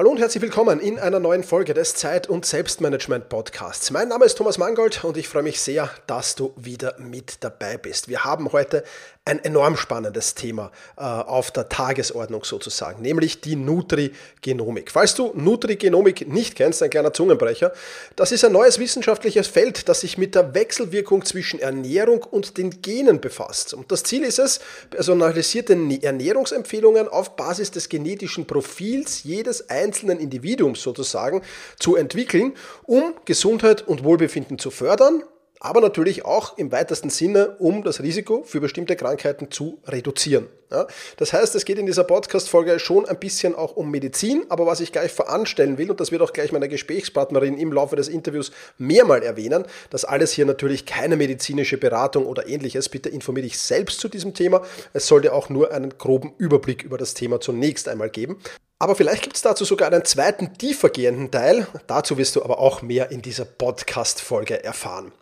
Hallo 0.00 0.12
und 0.12 0.18
herzlich 0.18 0.40
willkommen 0.40 0.80
in 0.80 0.98
einer 0.98 1.20
neuen 1.20 1.44
Folge 1.44 1.74
des 1.74 1.94
Zeit- 1.94 2.26
und 2.26 2.46
Selbstmanagement 2.46 3.28
Podcasts. 3.28 3.90
Mein 3.90 4.08
Name 4.08 4.24
ist 4.24 4.38
Thomas 4.38 4.56
Mangold 4.56 5.04
und 5.04 5.18
ich 5.18 5.28
freue 5.28 5.42
mich 5.42 5.60
sehr, 5.60 5.90
dass 6.06 6.36
du 6.36 6.54
wieder 6.56 6.98
mit 6.98 7.44
dabei 7.44 7.76
bist. 7.76 8.08
Wir 8.08 8.24
haben 8.24 8.50
heute 8.50 8.82
ein 9.26 9.44
enorm 9.44 9.76
spannendes 9.76 10.34
Thema 10.34 10.72
äh, 10.96 11.02
auf 11.02 11.50
der 11.50 11.68
Tagesordnung 11.68 12.44
sozusagen, 12.44 13.02
nämlich 13.02 13.42
die 13.42 13.56
Nutrigenomik. 13.56 14.90
Falls 14.90 15.14
du 15.14 15.32
Nutrigenomik 15.34 16.26
nicht 16.26 16.56
kennst, 16.56 16.82
ein 16.82 16.88
kleiner 16.88 17.12
Zungenbrecher, 17.12 17.70
das 18.16 18.32
ist 18.32 18.42
ein 18.46 18.52
neues 18.52 18.78
wissenschaftliches 18.78 19.48
Feld, 19.48 19.90
das 19.90 20.00
sich 20.00 20.16
mit 20.16 20.34
der 20.34 20.54
Wechselwirkung 20.54 21.26
zwischen 21.26 21.60
Ernährung 21.60 22.22
und 22.22 22.56
den 22.56 22.80
Genen 22.80 23.20
befasst. 23.20 23.74
Und 23.74 23.92
das 23.92 24.02
Ziel 24.02 24.24
ist 24.24 24.38
es, 24.38 24.60
personalisierte 24.88 25.74
Ernährungsempfehlungen 25.74 27.06
auf 27.06 27.36
Basis 27.36 27.70
des 27.70 27.90
genetischen 27.90 28.46
Profils 28.46 29.24
jedes 29.24 29.68
einzelnen 29.68 29.89
Individuums 30.18 30.82
sozusagen 30.82 31.42
zu 31.78 31.96
entwickeln, 31.96 32.54
um 32.84 33.14
Gesundheit 33.24 33.86
und 33.86 34.04
Wohlbefinden 34.04 34.58
zu 34.58 34.70
fördern, 34.70 35.22
aber 35.58 35.80
natürlich 35.80 36.24
auch 36.24 36.56
im 36.58 36.72
weitesten 36.72 37.10
Sinne, 37.10 37.56
um 37.58 37.82
das 37.82 38.02
Risiko 38.02 38.42
für 38.44 38.60
bestimmte 38.60 38.96
Krankheiten 38.96 39.50
zu 39.50 39.78
reduzieren. 39.86 40.48
Ja, 40.72 40.86
das 41.16 41.32
heißt, 41.32 41.56
es 41.56 41.64
geht 41.64 41.78
in 41.78 41.86
dieser 41.86 42.04
Podcast-Folge 42.04 42.78
schon 42.78 43.04
ein 43.04 43.18
bisschen 43.18 43.56
auch 43.56 43.74
um 43.74 43.90
Medizin, 43.90 44.44
aber 44.50 44.66
was 44.66 44.78
ich 44.78 44.92
gleich 44.92 45.10
voranstellen 45.10 45.78
will, 45.78 45.90
und 45.90 45.98
das 45.98 46.12
wird 46.12 46.22
auch 46.22 46.32
gleich 46.32 46.52
meine 46.52 46.68
Gesprächspartnerin 46.68 47.58
im 47.58 47.72
Laufe 47.72 47.96
des 47.96 48.06
Interviews 48.06 48.52
mehrmal 48.78 49.24
erwähnen, 49.24 49.64
dass 49.90 50.04
alles 50.04 50.30
hier 50.30 50.46
natürlich 50.46 50.86
keine 50.86 51.16
medizinische 51.16 51.76
Beratung 51.76 52.24
oder 52.24 52.46
ähnliches. 52.46 52.88
Bitte 52.88 53.08
informiere 53.08 53.46
dich 53.46 53.58
selbst 53.58 53.98
zu 53.98 54.08
diesem 54.08 54.32
Thema. 54.32 54.62
Es 54.92 55.08
sollte 55.08 55.32
auch 55.32 55.48
nur 55.48 55.72
einen 55.72 55.98
groben 55.98 56.34
Überblick 56.38 56.84
über 56.84 56.98
das 56.98 57.14
Thema 57.14 57.40
zunächst 57.40 57.88
einmal 57.88 58.10
geben. 58.10 58.40
Aber 58.82 58.96
vielleicht 58.96 59.22
gibt 59.22 59.36
es 59.36 59.42
dazu 59.42 59.66
sogar 59.66 59.92
einen 59.92 60.06
zweiten 60.06 60.56
tiefergehenden 60.56 61.30
Teil. 61.30 61.66
Dazu 61.86 62.16
wirst 62.16 62.34
du 62.36 62.42
aber 62.42 62.58
auch 62.58 62.80
mehr 62.80 63.10
in 63.10 63.20
dieser 63.20 63.44
Podcast-Folge 63.44 64.64
erfahren. 64.64 65.12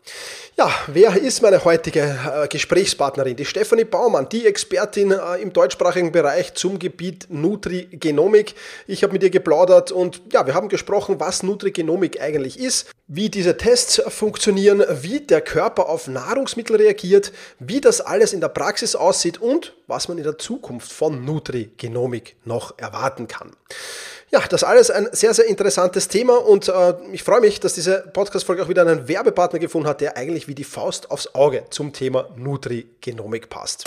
Ja, 0.57 0.73
wer 0.87 1.17
ist 1.17 1.43
meine 1.43 1.65
heutige 1.65 2.03
äh, 2.03 2.47
Gesprächspartnerin? 2.47 3.35
Die 3.35 3.45
Stefanie 3.45 3.83
Baumann, 3.83 4.29
die 4.29 4.47
Expertin 4.47 5.11
äh, 5.11 5.38
im 5.39 5.53
deutschsprachigen 5.53 6.13
Bereich 6.13 6.55
zum 6.55 6.79
Gebiet 6.79 7.27
Nutrigenomik. 7.31 8.55
Ich 8.87 9.03
habe 9.03 9.13
mit 9.13 9.23
ihr 9.23 9.31
geplaudert 9.31 9.93
und 9.93 10.21
ja, 10.33 10.47
wir 10.47 10.55
haben 10.55 10.69
gesprochen, 10.69 11.21
was 11.21 11.43
Nutrigenomik 11.43 12.21
eigentlich 12.21 12.59
ist, 12.59 12.91
wie 13.07 13.31
diese 13.31 13.57
Tests 13.57 14.03
funktionieren, 14.09 14.85
wie 15.03 15.21
der 15.21 15.41
Körper 15.41 15.89
auf 15.89 16.09
Nahrungsmittel 16.09 16.77
reagiert, 16.77 17.33
wie 17.59 17.81
das 17.81 18.01
alles 18.01 18.33
in 18.33 18.41
der 18.41 18.49
Praxis 18.49 18.95
aussieht 18.95 19.41
und 19.41 19.75
was 19.87 20.09
man 20.09 20.19
in 20.19 20.25
der 20.25 20.39
Zukunft 20.39 20.93
von 20.93 21.25
Nutrigenomik 21.25 22.37
noch 22.45 22.79
erwarten 22.79 23.27
kann. 23.29 23.53
Ja, 24.31 24.41
das 24.47 24.63
alles 24.63 24.91
ein 24.91 25.09
sehr, 25.13 25.33
sehr 25.33 25.47
interessantes 25.47 26.09
Thema 26.09 26.37
und 26.37 26.69
äh, 26.69 26.95
ich 27.13 27.23
freue 27.23 27.41
mich, 27.41 27.61
dass 27.61 27.73
diese 27.73 28.05
Podcast-Folge 28.13 28.63
auch 28.63 28.69
wieder 28.69 28.83
einen 28.83 29.09
Werbepartner 29.09 29.59
gefunden 29.59 29.89
hat, 29.89 30.03
der 30.03 30.19
eigentlich 30.19 30.49
wie 30.49 30.55
die 30.55 30.65
Faust 30.65 31.11
aufs 31.11 31.35
Auge 31.35 31.65
zum 31.71 31.95
Thema 31.95 32.29
Nutrigenomik 32.37 33.49
passt. 33.49 33.85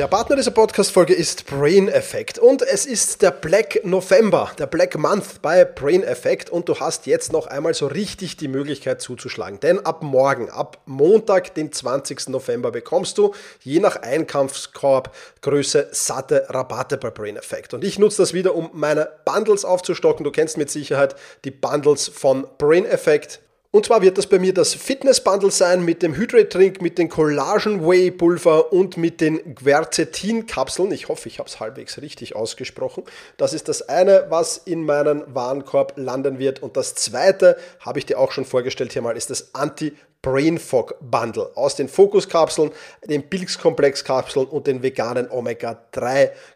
Der 0.00 0.08
Partner 0.08 0.36
dieser 0.36 0.52
Podcast-Folge 0.52 1.12
ist 1.12 1.44
Brain 1.44 1.86
Effect 1.86 2.38
und 2.38 2.62
es 2.62 2.86
ist 2.86 3.20
der 3.20 3.32
Black 3.32 3.84
November, 3.84 4.50
der 4.58 4.66
Black 4.66 4.96
Month 4.96 5.42
bei 5.42 5.66
Brain 5.66 6.02
Effect 6.02 6.48
und 6.48 6.70
du 6.70 6.80
hast 6.80 7.04
jetzt 7.04 7.34
noch 7.34 7.46
einmal 7.46 7.74
so 7.74 7.86
richtig 7.86 8.38
die 8.38 8.48
Möglichkeit 8.48 9.02
zuzuschlagen. 9.02 9.60
Denn 9.60 9.78
ab 9.84 10.02
morgen, 10.02 10.48
ab 10.48 10.78
Montag, 10.86 11.54
den 11.54 11.70
20. 11.70 12.30
November, 12.30 12.70
bekommst 12.70 13.18
du 13.18 13.34
je 13.60 13.78
nach 13.78 13.96
Einkaufskorb 13.96 15.14
Größe 15.42 15.88
satte 15.92 16.46
Rabatte 16.48 16.96
bei 16.96 17.10
Brain 17.10 17.36
Effect. 17.36 17.74
Und 17.74 17.84
ich 17.84 17.98
nutze 17.98 18.22
das 18.22 18.32
wieder, 18.32 18.54
um 18.54 18.70
meine 18.72 19.06
Bundles 19.26 19.66
aufzustocken. 19.66 20.24
Du 20.24 20.30
kennst 20.30 20.56
mit 20.56 20.70
Sicherheit 20.70 21.14
die 21.44 21.50
Bundles 21.50 22.08
von 22.08 22.46
Brain 22.56 22.86
Effect 22.86 23.40
und 23.72 23.86
zwar 23.86 24.02
wird 24.02 24.18
das 24.18 24.26
bei 24.26 24.40
mir 24.40 24.52
das 24.52 24.74
Fitness 24.74 25.22
Bundle 25.22 25.52
sein 25.52 25.84
mit 25.84 26.02
dem 26.02 26.16
Hydrate 26.16 26.46
Drink, 26.46 26.82
mit 26.82 26.98
den 26.98 27.08
Collagen 27.08 27.86
Whey 27.86 28.10
Pulver 28.10 28.72
und 28.72 28.96
mit 28.96 29.20
den 29.20 29.54
Quercetin 29.54 30.46
Kapseln. 30.46 30.90
Ich 30.90 31.08
hoffe, 31.08 31.28
ich 31.28 31.38
habe 31.38 31.48
es 31.48 31.60
halbwegs 31.60 32.02
richtig 32.02 32.34
ausgesprochen. 32.34 33.04
Das 33.36 33.52
ist 33.52 33.68
das 33.68 33.88
eine, 33.88 34.26
was 34.28 34.56
in 34.56 34.84
meinen 34.84 35.22
Warenkorb 35.32 35.92
landen 35.94 36.40
wird. 36.40 36.64
Und 36.64 36.76
das 36.76 36.96
zweite, 36.96 37.56
habe 37.78 38.00
ich 38.00 38.06
dir 38.06 38.18
auch 38.18 38.32
schon 38.32 38.44
vorgestellt 38.44 38.92
hier 38.92 39.02
mal, 39.02 39.16
ist 39.16 39.30
das 39.30 39.54
Anti 39.54 39.96
Brain 40.20 40.58
Fog 40.58 40.96
Bundle 41.00 41.50
aus 41.54 41.76
den 41.76 41.88
Fokus-Kapseln, 41.88 42.72
den 43.04 43.30
Pilz-Komplex-Kapseln 43.30 44.46
und 44.46 44.66
den 44.66 44.82
veganen 44.82 45.28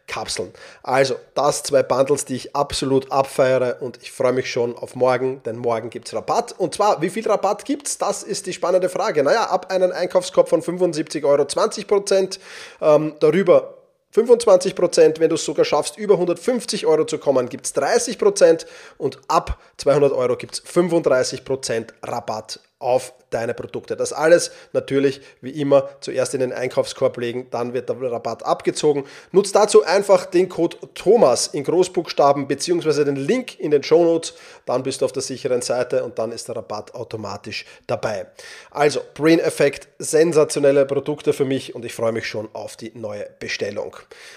Omega-3-Kapseln. 0.05 0.53
Also, 0.83 1.17
das 1.35 1.63
zwei 1.63 1.83
Bundles, 1.83 2.25
die 2.25 2.37
ich 2.37 2.57
absolut 2.57 3.11
abfeiere 3.11 3.79
und 3.81 3.99
ich 4.03 4.13
freue 4.13 4.33
mich 4.33 4.51
schon 4.51 4.77
auf 4.77 4.95
morgen, 4.95 5.43
denn 5.45 5.57
morgen 5.57 5.91
gibt 5.91 6.09
es 6.09 6.15
Rabatt. 6.15 6.55
Und 6.59 6.75
zwar, 6.75 7.01
wie 7.03 7.11
viel 7.11 7.27
Rabatt 7.27 7.65
gibt 7.65 7.89
es? 7.89 7.99
Das 7.99 8.23
ist 8.23 8.47
die 8.47 8.53
spannende 8.53 8.89
Frage. 8.89 9.23
Naja, 9.23 9.45
ab 9.45 9.71
einem 9.71 9.93
Einkaufskorb 9.93 10.49
von 10.49 10.63
75 10.63 11.25
Euro 11.25 11.45
20 11.45 11.87
Prozent, 11.87 12.41
ähm, 12.81 13.15
darüber 13.21 13.79
25 14.11 14.77
Prozent, 14.77 15.19
wenn 15.19 15.29
du 15.29 15.35
es 15.35 15.45
sogar 15.45 15.65
schaffst, 15.65 15.99
über 15.99 16.15
150 16.15 16.87
Euro 16.87 17.05
zu 17.05 17.19
kommen, 17.19 17.49
gibt 17.49 17.67
es 17.67 17.73
30 17.73 18.17
Prozent 18.17 18.67
und 18.97 19.19
ab 19.27 19.59
200 19.79 20.13
Euro 20.13 20.37
gibt 20.37 20.55
es 20.55 20.61
35 20.61 21.45
Prozent 21.45 21.95
Rabatt 22.01 22.61
auf 22.85 23.15
deine 23.31 23.55
Produkte. 23.55 23.97
Das 23.97 24.13
alles 24.13 24.51
natürlich 24.75 25.23
wie 25.41 25.59
immer 25.59 25.89
zuerst 26.01 26.35
in 26.35 26.41
den 26.41 26.53
Einkaufskorb 26.53 27.17
legen, 27.17 27.47
dann 27.51 27.73
wird 27.73 27.89
der 27.89 27.97
Rabatt 28.01 28.45
abgezogen. 28.45 29.05
Nutzt 29.33 29.57
dazu 29.57 29.83
einfach 29.83 30.27
den 30.27 30.51
Code 30.51 30.77
Thomas 30.95 31.47
in 31.49 31.65
Großbuchstaben 31.65 32.47
beziehungsweise 32.47 33.07
den 33.07 33.17
Link 33.17 33.59
in 33.59 33.71
den 33.71 33.83
Show 33.83 34.05
Notes, 34.05 34.35
dann 34.67 34.83
bist 34.83 35.01
du 35.01 35.07
auf 35.07 35.13
der 35.13 35.23
sicheren 35.23 35.63
Seite 35.63 36.05
und 36.05 36.19
dann 36.19 36.31
ist 36.31 36.49
der 36.49 36.57
Rabatt 36.57 36.95
automatisch 36.95 37.65
dabei. 37.87 38.27
Also 38.71 39.01
Brain 39.15 39.41
Effect, 39.41 39.89
sensationelle 39.99 40.85
Produkte 40.85 41.33
für 41.33 41.47
mich 41.47 41.75
und 41.75 41.87
ich 41.87 41.95
freue 41.95 42.13
mich 42.13 42.27
schon 42.27 42.51
auf 42.53 42.77
die 42.77 42.93
neue 42.95 43.27
Bestellung. 43.39 43.97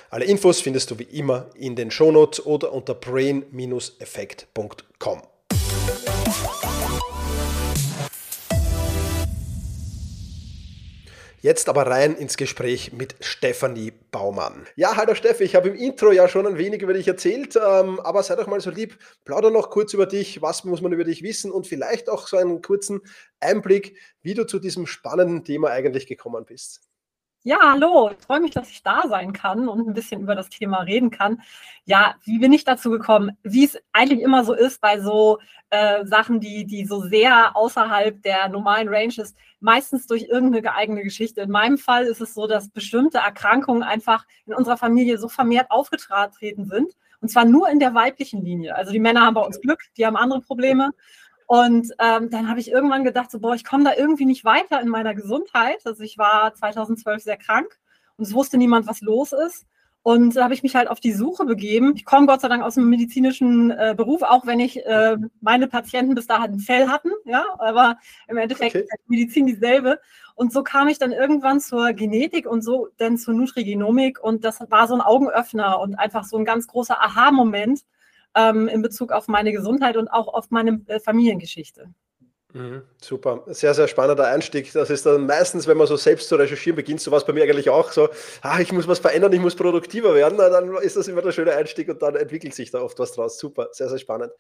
Alle 0.10 0.24
Infos 0.24 0.62
findest 0.62 0.92
du 0.92 1.00
wie 1.00 1.04
immer 1.04 1.48
in 1.56 1.76
den 1.76 1.92
Show 1.92 2.12
Notes 2.12 2.46
oder 2.46 2.72
unter 2.72 2.94
brain-effekt.com. 2.94 5.22
Jetzt 11.40 11.70
aber 11.70 11.86
rein 11.86 12.16
ins 12.16 12.36
Gespräch 12.36 12.94
mit 12.94 13.16
Stefanie 13.20 13.94
Baumann. 14.12 14.66
Ja, 14.76 14.96
hallo 14.96 15.14
Steffi, 15.14 15.44
ich 15.44 15.56
habe 15.56 15.70
im 15.70 15.76
Intro 15.76 16.12
ja 16.12 16.28
schon 16.28 16.48
ein 16.48 16.58
wenig 16.58 16.82
über 16.82 16.94
dich 16.94 17.08
erzählt, 17.08 17.56
ähm, 17.56 18.00
aber 18.00 18.24
sei 18.24 18.36
doch 18.36 18.48
mal 18.48 18.60
so 18.60 18.72
lieb, 18.72 18.98
plauder 19.24 19.52
noch 19.52 19.70
kurz 19.70 19.94
über 19.94 20.08
dich, 20.08 20.42
was 20.42 20.64
muss 20.64 20.82
man 20.82 20.94
über 20.94 21.04
dich 21.04 21.22
wissen 21.22 21.52
und 21.52 21.68
vielleicht 21.68 22.10
auch 22.10 22.28
so 22.28 22.38
einen 22.38 22.64
kurzen 22.64 23.02
Einblick, 23.40 24.00
wie 24.24 24.34
du 24.34 24.48
zu 24.48 24.58
diesem 24.58 24.88
spannenden 24.88 25.44
Thema 25.44 25.70
eigentlich 25.70 26.08
gekommen 26.08 26.44
bist. 26.44 26.82
Ja, 27.44 27.60
hallo. 27.62 28.10
Ich 28.10 28.26
freue 28.26 28.42
mich, 28.42 28.52
dass 28.52 28.70
ich 28.70 28.84
da 28.84 29.04
sein 29.08 29.32
kann 29.32 29.70
und 29.70 29.88
ein 29.88 29.94
bisschen 29.94 30.22
über 30.22 30.36
das 30.36 30.50
Thema 30.50 30.80
reden 30.82 31.12
kann. 31.12 31.42
Ja, 31.86 32.16
wie 32.26 32.40
bin 32.40 32.52
ich 32.52 32.66
dazu 32.66 32.90
gekommen? 32.90 33.38
Wie 33.44 33.64
es 33.64 33.78
eigentlich 33.94 34.22
immer 34.22 34.44
so 34.44 34.54
ist 34.54 34.82
bei 34.82 35.00
so 35.00 35.38
äh, 35.70 36.06
Sachen, 36.06 36.42
die, 36.42 36.66
die 36.66 36.86
so 36.86 37.00
sehr 37.00 37.56
außerhalb 37.56 38.22
der 38.24 38.50
normalen 38.50 38.90
Range 38.90 39.14
ist, 39.16 39.38
meistens 39.60 40.08
durch 40.08 40.24
irgendeine 40.24 40.74
eigene 40.76 41.04
Geschichte. 41.04 41.42
In 41.42 41.50
meinem 41.50 41.78
Fall 41.78 42.06
ist 42.06 42.22
es 42.22 42.34
so, 42.34 42.48
dass 42.48 42.70
bestimmte 42.70 43.20
Erkrankungen 43.20 43.84
einfach 43.84 44.26
in 44.46 44.54
unserer 44.54 44.78
Familie 44.78 45.18
so 45.18 45.30
vermehrt 45.30 45.72
aufgetreten 45.72 46.66
sind. 46.66 46.94
Und 47.20 47.30
zwar 47.30 47.46
nur 47.46 47.70
in 47.70 47.80
der 47.80 47.94
weiblichen 47.94 48.44
Linie. 48.44 48.76
Also 48.76 48.92
die 48.92 49.00
Männer 49.00 49.22
haben 49.22 49.34
bei 49.34 49.42
uns 49.42 49.60
Glück, 49.60 49.82
die 49.98 50.06
haben 50.06 50.16
andere 50.16 50.42
Probleme. 50.42 50.92
Und 51.48 51.94
ähm, 52.00 52.30
dann 52.30 52.50
habe 52.50 52.60
ich 52.60 52.70
irgendwann 52.70 53.04
gedacht, 53.04 53.32
so, 53.32 53.40
boah, 53.40 53.56
ich 53.56 53.64
komme 53.64 53.86
da 53.86 53.96
irgendwie 53.96 54.26
nicht 54.26 54.44
weiter 54.46 54.82
in 54.82 54.90
meiner 54.90 55.16
Gesundheit. 55.16 55.80
Also 55.86 56.04
ich 56.04 56.18
war 56.18 56.54
2012 56.54 57.24
sehr 57.24 57.38
krank 57.38 57.80
und 58.18 58.26
es 58.26 58.34
wusste 58.34 58.58
niemand, 58.58 58.86
was 58.86 59.02
los 59.02 59.32
ist. 59.32 59.66
Und 60.08 60.38
da 60.38 60.46
habe 60.46 60.54
ich 60.54 60.64
mich 60.64 60.74
halt 60.74 60.88
auf 60.88 61.02
die 61.02 61.12
Suche 61.12 61.44
begeben. 61.44 61.92
Ich 61.98 62.06
komme 62.06 62.28
Gott 62.28 62.40
sei 62.40 62.48
Dank 62.48 62.64
aus 62.64 62.76
dem 62.76 62.90
medizinischen 62.90 63.72
äh, 63.72 63.94
Beruf, 63.94 64.22
auch 64.22 64.46
wenn 64.46 64.62
ich 64.62 64.86
äh, 64.86 65.18
meine 65.42 65.68
Patienten 65.68 66.16
bis 66.16 66.28
dahin 66.28 66.54
ein 66.54 66.60
Fell 66.60 66.88
hatten, 66.88 67.10
ja, 67.26 67.44
aber 67.58 67.98
im 68.30 68.38
Endeffekt 68.38 68.74
okay. 68.74 68.86
ist 68.86 69.10
Medizin 69.10 69.48
dieselbe. 69.48 70.00
Und 70.34 70.54
so 70.54 70.64
kam 70.64 70.88
ich 70.88 70.98
dann 70.98 71.12
irgendwann 71.12 71.60
zur 71.60 71.92
Genetik 71.92 72.50
und 72.50 72.62
so 72.62 72.88
dann 72.96 73.18
zur 73.18 73.34
Nutrigenomik 73.34 74.24
und 74.24 74.46
das 74.46 74.62
war 74.70 74.88
so 74.88 74.96
ein 74.96 75.02
Augenöffner 75.02 75.78
und 75.82 75.96
einfach 75.96 76.24
so 76.24 76.38
ein 76.38 76.46
ganz 76.46 76.68
großer 76.68 77.04
Aha-Moment 77.04 77.82
ähm, 78.34 78.70
in 78.70 78.82
Bezug 78.82 79.12
auf 79.12 79.28
meine 79.28 79.52
Gesundheit 79.52 79.98
und 79.98 80.08
auch 80.08 80.34
auf 80.34 80.52
meine 80.52 80.80
äh, 80.88 81.02
Familiengeschichte. 81.02 81.90
Mhm, 82.58 82.82
super, 83.00 83.44
sehr, 83.48 83.76
sehr 83.76 83.88
spannender 83.88 84.26
Einstieg. 84.26 84.74
Das 84.74 84.90
ist 84.90 85.06
dann 85.06 85.28
meistens, 85.28 85.68
wenn 85.68 85.78
man 85.78 85.86
so 85.86 85.96
selbst 85.96 86.28
zu 86.28 86.38
recherchieren 86.38 86.76
beginnt, 86.76 87.00
so 87.00 87.12
was 87.12 87.24
bei 87.24 87.32
mir 87.32 87.44
eigentlich 87.44 87.70
auch 87.70 87.92
so, 87.92 88.10
ah, 88.42 88.60
ich 88.60 88.72
muss 88.72 88.88
was 88.88 88.98
verändern, 88.98 89.32
ich 89.32 89.40
muss 89.40 89.56
produktiver 89.56 90.16
werden, 90.16 90.40
dann 90.40 90.76
ist 90.78 90.98
das 90.98 91.08
immer 91.08 91.22
der 91.22 91.32
schöne 91.34 91.54
Einstieg 91.54 91.88
und 91.88 92.02
dann 92.02 92.16
entwickelt 92.16 92.56
sich 92.56 92.72
da 92.72 92.82
oft 92.82 92.98
was 92.98 93.12
draus. 93.12 93.38
Super, 93.38 93.70
sehr, 93.74 93.90
sehr 93.90 94.00
spannend. 94.00 94.32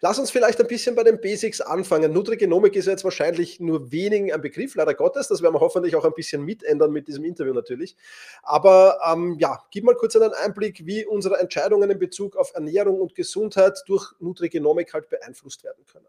Lass 0.00 0.18
uns 0.18 0.30
vielleicht 0.30 0.58
ein 0.58 0.66
bisschen 0.68 0.94
bei 0.94 1.04
den 1.04 1.20
Basics 1.20 1.60
anfangen. 1.60 2.14
Nutrigenomik 2.14 2.76
ist 2.76 2.86
jetzt 2.86 3.04
wahrscheinlich 3.04 3.60
nur 3.60 3.92
wenigen 3.92 4.32
ein 4.32 4.40
Begriff, 4.40 4.74
leider 4.74 4.94
Gottes. 4.94 5.28
Das 5.28 5.42
werden 5.42 5.54
wir 5.54 5.60
hoffentlich 5.60 5.96
auch 5.96 6.04
ein 6.06 6.14
bisschen 6.14 6.42
mitändern 6.42 6.92
mit 6.92 7.08
diesem 7.08 7.24
Interview 7.24 7.52
natürlich. 7.52 7.94
Aber 8.42 8.98
ähm, 9.06 9.36
ja, 9.38 9.58
gib 9.70 9.84
mal 9.84 9.94
kurz 9.96 10.16
einen 10.16 10.32
Einblick, 10.32 10.86
wie 10.86 11.04
unsere 11.04 11.38
Entscheidungen 11.38 11.90
in 11.90 11.98
Bezug 11.98 12.36
auf 12.36 12.52
Ernährung 12.54 13.00
und 13.02 13.14
Gesundheit 13.14 13.82
durch 13.86 14.12
Nutrigenomik 14.18 14.94
halt 14.94 15.10
beeinflusst 15.10 15.62
werden 15.62 15.84
können. 15.84 16.06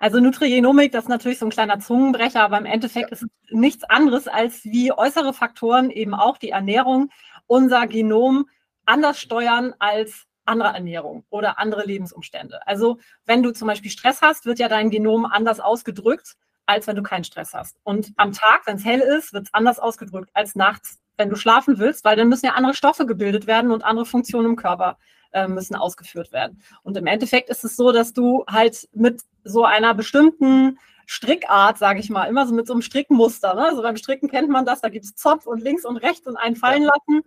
Also 0.00 0.18
Nutrigenomik, 0.18 0.92
das 0.92 1.04
ist 1.04 1.10
natürlich 1.10 1.38
so 1.38 1.46
ein 1.46 1.50
kleiner 1.50 1.78
Zungenbrecher, 1.78 2.42
aber 2.42 2.56
im 2.56 2.64
Endeffekt 2.64 3.10
ja. 3.10 3.12
ist 3.12 3.22
es 3.22 3.28
nichts 3.50 3.84
anderes 3.84 4.28
als 4.28 4.64
wie 4.64 4.92
äußere 4.92 5.34
Faktoren, 5.34 5.90
eben 5.90 6.14
auch 6.14 6.38
die 6.38 6.50
Ernährung, 6.50 7.10
unser 7.46 7.86
Genom 7.86 8.48
anders 8.86 9.20
steuern 9.20 9.74
als 9.78 10.26
andere 10.46 10.70
Ernährung 10.70 11.24
oder 11.28 11.58
andere 11.58 11.84
Lebensumstände. 11.84 12.66
Also 12.66 12.98
wenn 13.26 13.42
du 13.42 13.52
zum 13.52 13.68
Beispiel 13.68 13.90
Stress 13.90 14.22
hast, 14.22 14.46
wird 14.46 14.58
ja 14.58 14.68
dein 14.68 14.88
Genom 14.88 15.26
anders 15.26 15.60
ausgedrückt, 15.60 16.34
als 16.64 16.86
wenn 16.86 16.96
du 16.96 17.02
keinen 17.02 17.24
Stress 17.24 17.52
hast. 17.52 17.76
Und 17.82 18.12
am 18.16 18.32
Tag, 18.32 18.62
wenn 18.64 18.76
es 18.76 18.84
hell 18.86 19.00
ist, 19.00 19.34
wird 19.34 19.48
es 19.48 19.54
anders 19.54 19.78
ausgedrückt 19.78 20.30
als 20.32 20.54
nachts, 20.54 20.98
wenn 21.18 21.28
du 21.28 21.36
schlafen 21.36 21.78
willst, 21.78 22.06
weil 22.06 22.16
dann 22.16 22.30
müssen 22.30 22.46
ja 22.46 22.54
andere 22.54 22.72
Stoffe 22.72 23.04
gebildet 23.04 23.46
werden 23.46 23.70
und 23.70 23.84
andere 23.84 24.06
Funktionen 24.06 24.46
im 24.46 24.56
Körper 24.56 24.96
äh, 25.32 25.48
müssen 25.48 25.76
ausgeführt 25.76 26.32
werden. 26.32 26.62
Und 26.82 26.96
im 26.96 27.06
Endeffekt 27.06 27.50
ist 27.50 27.64
es 27.64 27.76
so, 27.76 27.92
dass 27.92 28.12
du 28.12 28.44
halt 28.46 28.88
mit 28.92 29.22
so 29.44 29.64
einer 29.64 29.94
bestimmten 29.94 30.78
Strickart, 31.06 31.78
sage 31.78 31.98
ich 31.98 32.08
mal, 32.08 32.26
immer 32.26 32.46
so 32.46 32.54
mit 32.54 32.66
so 32.66 32.72
einem 32.72 32.82
Strickmuster. 32.82 33.54
Ne? 33.54 33.64
Also 33.64 33.82
beim 33.82 33.96
Stricken 33.96 34.28
kennt 34.28 34.48
man 34.48 34.64
das, 34.64 34.80
da 34.80 34.88
gibt 34.88 35.04
es 35.04 35.16
Zopf 35.16 35.46
und 35.46 35.60
links 35.60 35.84
und 35.84 35.96
rechts 35.96 36.26
und 36.26 36.36
einen 36.36 36.56
fallen 36.56 36.84
lassen. 36.84 37.22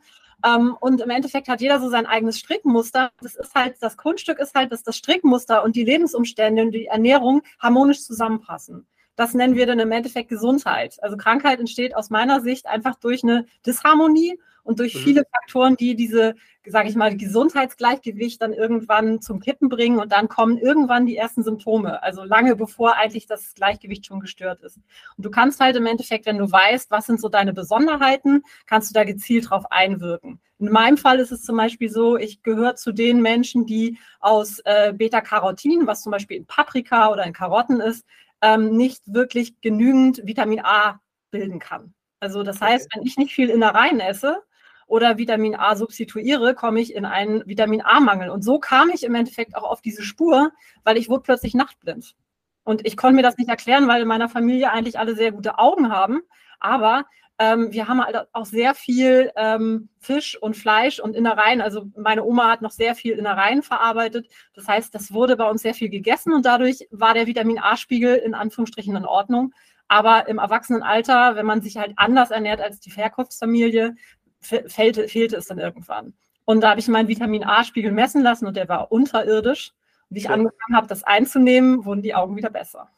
Ähm, 0.45 0.77
und 0.79 1.01
im 1.01 1.09
Endeffekt 1.09 1.47
hat 1.47 1.61
jeder 1.61 1.79
so 1.79 1.89
sein 1.89 2.05
eigenes 2.05 2.39
Strickmuster. 2.39 3.11
Das 3.21 3.35
ist 3.35 3.53
halt, 3.55 3.75
das 3.81 3.97
Kunststück 3.97 4.39
ist 4.39 4.55
halt, 4.55 4.71
dass 4.71 4.83
das 4.83 4.97
Strickmuster 4.97 5.63
und 5.63 5.75
die 5.75 5.83
Lebensumstände 5.83 6.61
und 6.61 6.71
die 6.71 6.85
Ernährung 6.85 7.41
harmonisch 7.59 8.03
zusammenpassen. 8.03 8.88
Das 9.15 9.33
nennen 9.33 9.55
wir 9.55 9.67
dann 9.67 9.79
im 9.79 9.91
Endeffekt 9.91 10.29
Gesundheit. 10.29 10.97
Also 11.01 11.17
Krankheit 11.17 11.59
entsteht 11.59 11.95
aus 11.95 12.09
meiner 12.09 12.41
Sicht 12.41 12.65
einfach 12.65 12.95
durch 12.95 13.23
eine 13.23 13.45
Disharmonie 13.65 14.39
und 14.63 14.80
durch 14.80 14.95
mhm. 14.95 15.00
viele 15.00 15.24
Faktoren, 15.30 15.75
die 15.75 15.95
diese, 15.95 16.36
sage 16.65 16.89
ich 16.89 16.95
mal, 16.95 17.15
Gesundheitsgleichgewicht 17.15 18.42
dann 18.42 18.54
irgendwann 18.54 19.21
zum 19.21 19.39
Kippen 19.39 19.69
bringen 19.69 20.00
und 20.00 20.12
dann 20.12 20.30
kommen 20.30 20.57
irgendwann 20.57 21.06
die 21.06 21.18
ersten 21.18 21.44
Symptome, 21.44 22.01
also 22.01 22.24
lange 22.24 22.56
bevor 22.56 22.95
eigentlich 22.95 23.27
das 23.27 23.54
Gleichgewicht 23.54 24.06
schon 24.06 24.19
gestört 24.19 24.62
ist. 24.62 24.77
Und 25.18 25.25
du 25.25 25.30
kannst 25.30 25.60
halt 25.60 25.75
im 25.75 25.86
Endeffekt, 25.86 26.25
wenn 26.25 26.38
du 26.38 26.50
weißt, 26.50 26.92
was 26.92 27.06
sind 27.06 27.19
so 27.19 27.30
deine 27.30 27.54
Besonderheiten, 27.54 28.44
kannst 28.65 28.89
du 28.89 28.94
da 28.94 29.04
gezielt 29.04 29.50
drauf 29.50 29.65
einwirken. 29.71 30.39
In 30.60 30.71
meinem 30.71 30.98
Fall 30.98 31.19
ist 31.19 31.31
es 31.31 31.44
zum 31.44 31.57
Beispiel 31.57 31.89
so, 31.89 32.18
ich 32.18 32.42
gehöre 32.42 32.75
zu 32.75 32.94
den 32.94 33.21
Menschen, 33.21 33.65
die 33.65 33.98
aus 34.19 34.60
äh, 34.63 34.94
Beta-Carotin, 34.94 35.88
was 35.88 36.04
zum 36.04 36.12
Beispiel 36.12 36.38
in 36.38 36.45
Paprika 36.45 37.12
oder 37.12 37.25
in 37.25 37.33
Karotten 37.33 37.81
ist, 37.81 38.06
ähm, 38.42 38.77
nicht 38.77 39.01
wirklich 39.06 39.60
genügend 39.60 40.25
Vitamin 40.25 40.62
A 40.63 41.01
bilden 41.31 41.60
kann. 41.60 41.94
Also 42.24 42.44
das 42.44 42.62
heißt, 42.62 42.88
wenn 42.95 43.04
ich 43.04 43.18
nicht 43.18 43.33
viel 43.33 43.50
Innereien 43.50 44.00
esse, 44.00 44.42
oder 44.88 45.18
Vitamin 45.18 45.56
A 45.56 45.75
substituiere, 45.75 46.56
komme 46.56 46.81
ich 46.81 46.94
in 46.94 47.06
einen 47.06 47.45
Vitamin 47.45 47.81
A-Mangel. 47.81 48.30
Und 48.30 48.44
so 48.44 48.59
kam 48.59 48.89
ich 48.89 49.03
im 49.03 49.15
Endeffekt 49.15 49.56
auch 49.56 49.63
auf 49.63 49.81
diese 49.81 50.03
Spur, 50.03 50.51
weil 50.83 50.97
ich 50.97 51.09
wurde 51.09 51.24
plötzlich 51.24 51.53
nachtblind. 51.53 52.15
Und 52.63 52.85
ich 52.85 52.95
konnte 52.97 53.15
mir 53.15 53.24
das 53.24 53.38
nicht 53.38 53.50
erklären, 53.50 53.88
weil 53.88 54.01
in 54.01 54.07
meiner 54.07 54.30
Familie 54.30 54.71
eigentlich 54.71 54.97
alle 54.97 55.15
sehr 55.15 55.31
gute 55.31 55.59
Augen 55.59 55.91
haben. 55.91 56.21
Aber 56.59 57.06
ähm, 57.39 57.74
wir 57.74 57.88
haben 57.88 58.01
halt 58.03 58.27
auch 58.31 58.45
sehr 58.45 58.75
viel 58.75 59.31
ähm, 59.35 59.89
Fisch 60.00 60.39
und 60.41 60.56
Fleisch 60.56 61.00
und 61.00 61.15
Innereien. 61.15 61.62
Also 61.62 61.86
meine 61.97 62.24
Oma 62.24 62.50
hat 62.50 62.62
noch 62.62 62.71
sehr 62.71 62.95
viel 62.95 63.13
Innereien 63.13 63.63
verarbeitet. 63.63 64.27
Das 64.53 64.68
heißt, 64.68 64.94
das 64.94 65.12
wurde 65.12 65.36
bei 65.36 65.50
uns 65.50 65.62
sehr 65.62 65.74
viel 65.74 65.89
gegessen 65.89 66.33
und 66.33 66.45
dadurch 66.45 66.88
war 66.91 67.13
der 67.13 67.27
Vitamin 67.27 67.59
A-Spiegel 67.59 68.15
in 68.15 68.33
Anführungsstrichen 68.33 68.95
in 68.95 69.06
Ordnung. 69.06 69.53
Aber 69.88 70.27
im 70.27 70.38
Erwachsenenalter, 70.38 71.36
wenn 71.36 71.45
man 71.45 71.62
sich 71.62 71.77
halt 71.77 71.94
anders 71.97 72.31
ernährt 72.31 72.62
als 72.62 72.79
die 72.79 72.91
Herkunftsfamilie, 72.91 73.95
fehlte, 74.44 75.07
fehlte 75.07 75.38
es 75.38 75.48
dann 75.48 75.60
irgendwann. 75.60 76.13
Und 76.45 76.62
da 76.62 76.72
habe 76.72 76.80
ich 76.80 76.88
meinen 76.88 77.07
Vitamin 77.07 77.44
A-Spiegel 77.44 77.92
messen 77.92 78.22
lassen 78.22 78.45
und 78.45 78.57
der 78.57 78.68
war 78.69 78.92
unterirdisch. 78.92 79.74
Und 80.10 80.16
wie 80.16 80.19
ich 80.19 80.25
okay. 80.25 80.34
angefangen 80.34 80.75
habe, 80.75 80.88
das 80.88 81.04
einzunehmen, 81.04 81.86
wurden 81.86 82.01
die 82.01 82.16
Augen 82.16 82.36
wieder 82.36 82.50
besser. 82.50 82.90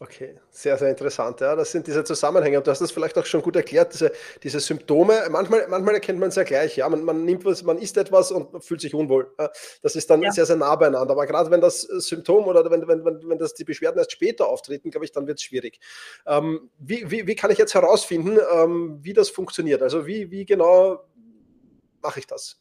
Okay, 0.00 0.36
sehr, 0.50 0.78
sehr 0.78 0.90
interessant. 0.90 1.40
Ja, 1.40 1.56
das 1.56 1.72
sind 1.72 1.84
diese 1.88 2.04
Zusammenhänge. 2.04 2.58
Und 2.58 2.66
du 2.66 2.70
hast 2.70 2.80
das 2.80 2.92
vielleicht 2.92 3.18
auch 3.18 3.26
schon 3.26 3.42
gut 3.42 3.56
erklärt, 3.56 3.92
diese, 3.92 4.12
diese 4.44 4.60
Symptome. 4.60 5.26
Manchmal, 5.28 5.66
manchmal 5.66 5.94
erkennt 5.94 6.20
man 6.20 6.28
es 6.28 6.36
ja 6.36 6.44
gleich. 6.44 6.76
Ja, 6.76 6.88
man, 6.88 7.02
man 7.02 7.24
nimmt 7.24 7.44
was, 7.44 7.64
man 7.64 7.78
isst 7.78 7.96
etwas 7.96 8.30
und 8.30 8.62
fühlt 8.62 8.80
sich 8.80 8.94
unwohl. 8.94 9.34
Das 9.82 9.96
ist 9.96 10.08
dann 10.08 10.22
ja. 10.22 10.30
sehr, 10.30 10.46
sehr 10.46 10.54
nah 10.54 10.76
beieinander. 10.76 11.10
Aber 11.10 11.26
gerade 11.26 11.50
wenn 11.50 11.60
das 11.60 11.80
Symptom 11.80 12.46
oder 12.46 12.70
wenn, 12.70 12.86
wenn, 12.86 13.04
wenn, 13.04 13.28
wenn 13.28 13.38
das 13.38 13.54
die 13.54 13.64
Beschwerden 13.64 13.98
erst 13.98 14.12
später 14.12 14.46
auftreten, 14.46 14.92
glaube 14.92 15.04
ich, 15.04 15.10
dann 15.10 15.26
wird 15.26 15.38
es 15.38 15.42
schwierig. 15.42 15.80
Ähm, 16.26 16.70
wie, 16.78 17.10
wie, 17.10 17.26
wie 17.26 17.34
kann 17.34 17.50
ich 17.50 17.58
jetzt 17.58 17.74
herausfinden, 17.74 18.38
ähm, 18.54 19.00
wie 19.02 19.14
das 19.14 19.30
funktioniert? 19.30 19.82
Also 19.82 20.06
wie, 20.06 20.30
wie 20.30 20.46
genau 20.46 21.04
mache 22.02 22.20
ich 22.20 22.26
das? 22.28 22.60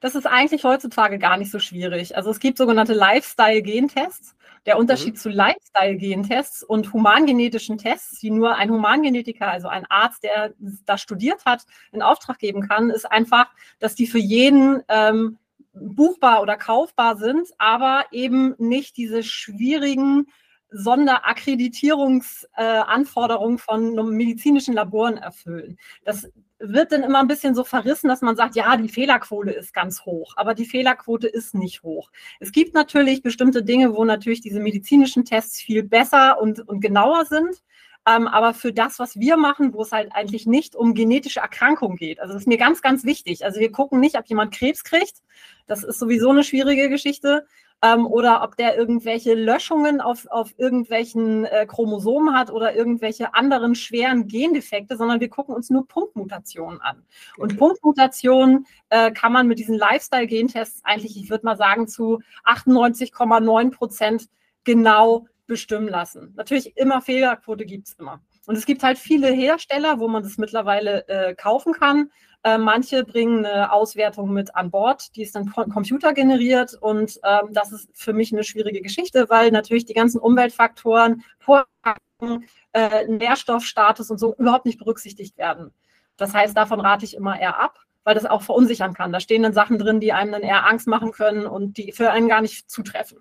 Das 0.00 0.14
ist 0.14 0.26
eigentlich 0.26 0.64
heutzutage 0.64 1.18
gar 1.18 1.36
nicht 1.36 1.50
so 1.50 1.58
schwierig. 1.58 2.16
Also 2.16 2.30
es 2.30 2.40
gibt 2.40 2.56
sogenannte 2.58 2.94
Lifestyle-Gentests. 2.94 4.34
Der 4.66 4.78
Unterschied 4.78 5.14
mhm. 5.14 5.18
zu 5.18 5.30
Lifestyle-Gentests 5.30 6.62
und 6.62 6.92
humangenetischen 6.92 7.78
Tests, 7.78 8.20
die 8.20 8.30
nur 8.30 8.56
ein 8.56 8.70
Humangenetiker, 8.70 9.48
also 9.48 9.68
ein 9.68 9.86
Arzt, 9.86 10.24
der 10.24 10.52
das 10.84 11.00
studiert 11.00 11.44
hat, 11.46 11.64
in 11.92 12.02
Auftrag 12.02 12.38
geben 12.38 12.68
kann, 12.68 12.90
ist 12.90 13.10
einfach, 13.10 13.46
dass 13.78 13.94
die 13.94 14.06
für 14.06 14.18
jeden 14.18 14.82
ähm, 14.88 15.38
buchbar 15.72 16.42
oder 16.42 16.56
kaufbar 16.56 17.16
sind, 17.16 17.48
aber 17.58 18.04
eben 18.10 18.54
nicht 18.58 18.96
diese 18.96 19.22
schwierigen 19.22 20.26
Sonderakkreditierungsanforderungen 20.70 23.56
äh, 23.56 23.60
von 23.60 24.16
medizinischen 24.16 24.74
Laboren 24.74 25.16
erfüllen. 25.16 25.78
Das 26.04 26.28
wird 26.58 26.92
dann 26.92 27.02
immer 27.02 27.20
ein 27.20 27.28
bisschen 27.28 27.54
so 27.54 27.64
verrissen, 27.64 28.08
dass 28.08 28.20
man 28.20 28.36
sagt, 28.36 28.56
ja, 28.56 28.76
die 28.76 28.88
Fehlerquote 28.88 29.50
ist 29.50 29.72
ganz 29.72 30.04
hoch, 30.04 30.34
aber 30.36 30.54
die 30.54 30.64
Fehlerquote 30.64 31.28
ist 31.28 31.54
nicht 31.54 31.82
hoch. 31.82 32.10
Es 32.40 32.52
gibt 32.52 32.74
natürlich 32.74 33.22
bestimmte 33.22 33.62
Dinge, 33.62 33.94
wo 33.94 34.04
natürlich 34.04 34.40
diese 34.40 34.60
medizinischen 34.60 35.24
Tests 35.24 35.60
viel 35.60 35.82
besser 35.82 36.40
und, 36.40 36.60
und 36.68 36.80
genauer 36.80 37.24
sind. 37.26 37.62
Ähm, 38.06 38.26
aber 38.26 38.54
für 38.54 38.72
das, 38.72 38.98
was 38.98 39.18
wir 39.18 39.36
machen, 39.36 39.74
wo 39.74 39.82
es 39.82 39.92
halt 39.92 40.12
eigentlich 40.12 40.46
nicht 40.46 40.74
um 40.74 40.94
genetische 40.94 41.40
Erkrankungen 41.40 41.96
geht, 41.96 42.20
also 42.20 42.32
das 42.32 42.42
ist 42.42 42.48
mir 42.48 42.56
ganz, 42.56 42.80
ganz 42.80 43.04
wichtig. 43.04 43.44
Also 43.44 43.60
wir 43.60 43.70
gucken 43.70 44.00
nicht, 44.00 44.16
ob 44.16 44.26
jemand 44.26 44.54
Krebs 44.54 44.82
kriegt. 44.82 45.22
Das 45.66 45.84
ist 45.84 45.98
sowieso 45.98 46.30
eine 46.30 46.42
schwierige 46.42 46.88
Geschichte 46.88 47.46
ähm, 47.82 48.06
oder 48.06 48.42
ob 48.42 48.56
der 48.56 48.76
irgendwelche 48.76 49.34
Löschungen 49.34 50.00
auf, 50.00 50.26
auf 50.30 50.52
irgendwelchen 50.56 51.44
äh, 51.44 51.66
Chromosomen 51.66 52.34
hat 52.34 52.50
oder 52.50 52.74
irgendwelche 52.74 53.34
anderen 53.34 53.74
schweren 53.74 54.26
Gendefekte, 54.26 54.96
sondern 54.96 55.20
wir 55.20 55.28
gucken 55.28 55.54
uns 55.54 55.70
nur 55.70 55.86
Punktmutationen 55.86 56.80
an. 56.80 57.04
Okay. 57.36 57.42
Und 57.42 57.56
Punktmutationen 57.56 58.66
äh, 58.90 59.12
kann 59.12 59.32
man 59.32 59.46
mit 59.46 59.58
diesen 59.58 59.76
Lifestyle-Gentests 59.76 60.80
eigentlich, 60.84 61.16
ich 61.16 61.30
würde 61.30 61.46
mal 61.46 61.56
sagen, 61.56 61.86
zu 61.86 62.20
98,9 62.44 63.70
Prozent 63.70 64.28
genau 64.64 65.26
bestimmen 65.46 65.88
lassen. 65.88 66.34
Natürlich 66.36 66.76
immer 66.76 67.00
Fehlerquote 67.00 67.64
gibt 67.64 67.88
es 67.88 67.94
immer. 67.94 68.20
Und 68.46 68.56
es 68.56 68.66
gibt 68.66 68.82
halt 68.82 68.98
viele 68.98 69.28
Hersteller, 69.28 69.98
wo 69.98 70.08
man 70.08 70.22
das 70.22 70.38
mittlerweile 70.38 71.06
äh, 71.08 71.34
kaufen 71.34 71.72
kann. 71.72 72.10
Äh, 72.48 72.58
manche 72.58 73.04
bringen 73.04 73.44
eine 73.44 73.72
Auswertung 73.72 74.32
mit 74.32 74.54
an 74.54 74.70
Bord, 74.70 75.14
die 75.16 75.22
ist 75.22 75.34
dann 75.34 75.50
computergeneriert 75.50 76.74
und 76.80 77.20
ähm, 77.24 77.52
das 77.52 77.72
ist 77.72 77.90
für 77.92 78.12
mich 78.14 78.32
eine 78.32 78.42
schwierige 78.42 78.80
Geschichte, 78.80 79.28
weil 79.28 79.50
natürlich 79.50 79.84
die 79.84 79.92
ganzen 79.94 80.18
Umweltfaktoren, 80.18 81.22
Vorpackung, 81.38 82.44
äh, 82.72 83.06
Nährstoffstatus 83.06 84.10
und 84.10 84.18
so 84.18 84.34
überhaupt 84.36 84.64
nicht 84.64 84.78
berücksichtigt 84.78 85.36
werden. 85.36 85.72
Das 86.16 86.32
heißt, 86.32 86.56
davon 86.56 86.80
rate 86.80 87.04
ich 87.04 87.14
immer 87.14 87.38
eher 87.38 87.60
ab, 87.60 87.80
weil 88.04 88.14
das 88.14 88.24
auch 88.24 88.42
verunsichern 88.42 88.94
kann. 88.94 89.12
Da 89.12 89.20
stehen 89.20 89.42
dann 89.42 89.52
Sachen 89.52 89.78
drin, 89.78 90.00
die 90.00 90.12
einem 90.14 90.32
dann 90.32 90.42
eher 90.42 90.66
Angst 90.66 90.86
machen 90.86 91.12
können 91.12 91.46
und 91.46 91.76
die 91.76 91.92
für 91.92 92.10
einen 92.10 92.28
gar 92.28 92.40
nicht 92.40 92.70
zutreffen. 92.70 93.18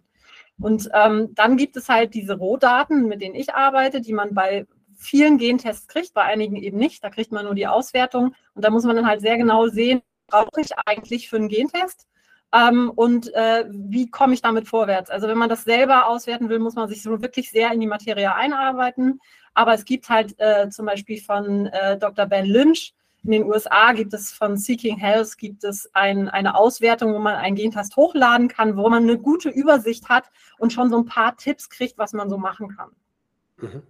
Und 0.60 0.90
ähm, 0.94 1.36
dann 1.36 1.58
gibt 1.58 1.76
es 1.76 1.90
halt 1.90 2.14
diese 2.14 2.38
Rohdaten, 2.38 3.08
mit 3.08 3.22
denen 3.22 3.36
ich 3.36 3.54
arbeite, 3.54 4.00
die 4.00 4.14
man 4.14 4.34
bei 4.34 4.66
vielen 4.98 5.38
Gentests 5.38 5.88
kriegt, 5.88 6.14
bei 6.14 6.24
einigen 6.24 6.56
eben 6.56 6.78
nicht. 6.78 7.04
Da 7.04 7.10
kriegt 7.10 7.32
man 7.32 7.46
nur 7.46 7.56
die 7.56 7.68
Auswertung. 7.68 8.36
Und 8.54 8.66
da 8.66 8.70
muss 8.70 8.84
man 8.84 8.96
dann 8.96 9.08
halt 9.08 9.22
sehr 9.22 9.38
genau 9.38 9.68
sehen, 9.68 10.02
brauche 10.28 10.62
ich 10.62 10.72
eigentlich 10.86 11.30
für 11.30 11.38
einen 11.38 11.50
Gentest? 11.50 12.08
Ähm, 12.54 12.92
und 12.96 13.34
äh, 13.34 13.66
wie 13.70 14.10
komme 14.10 14.34
ich 14.34 14.42
damit 14.42 14.68
vorwärts? 14.68 15.10
Also 15.10 15.28
wenn 15.28 15.38
man 15.38 15.50
das 15.50 15.64
selber 15.64 16.08
auswerten 16.08 16.50
will, 16.50 16.60
muss 16.60 16.76
man 16.76 16.90
sich 16.90 17.04
so 17.04 17.22
wirklich 17.22 17.52
sehr 17.52 17.72
in 17.72 17.80
die 17.80 17.88
Materie 17.88 18.34
einarbeiten. 18.34 19.20
Aber 19.54 19.74
es 19.74 19.86
gibt 19.86 20.10
halt 20.10 20.36
äh, 20.40 20.70
zum 20.70 20.86
Beispiel 20.86 21.22
von 21.22 21.68
äh, 21.68 21.98
Dr. 21.98 22.26
Ben 22.26 22.46
Lynch 22.46 22.94
in 23.28 23.32
den 23.32 23.44
USA 23.44 23.92
gibt 23.92 24.14
es 24.14 24.32
von 24.32 24.56
Seeking 24.56 24.98
Health 24.98 25.38
gibt 25.38 25.66
es 25.66 25.94
ein, 25.94 26.30
eine 26.30 26.56
Auswertung, 26.56 27.14
wo 27.14 27.20
man 27.20 27.36
einen 27.36 27.58
Gentest 27.58 27.98
hochladen 27.98 28.48
kann, 28.48 28.78
wo 28.78 28.90
man 28.90 29.04
eine 29.04 29.18
gute 29.18 29.50
Übersicht 29.50 30.08
hat 30.08 30.30
und 30.60 30.72
schon 30.72 30.90
so 30.90 30.98
ein 30.98 31.06
paar 31.06 31.36
Tipps 31.36 31.70
kriegt, 31.70 31.98
was 31.98 32.14
man 32.14 32.30
so 32.30 32.38
machen 32.38 32.70
kann. 32.78 32.92
Mhm. 33.58 33.84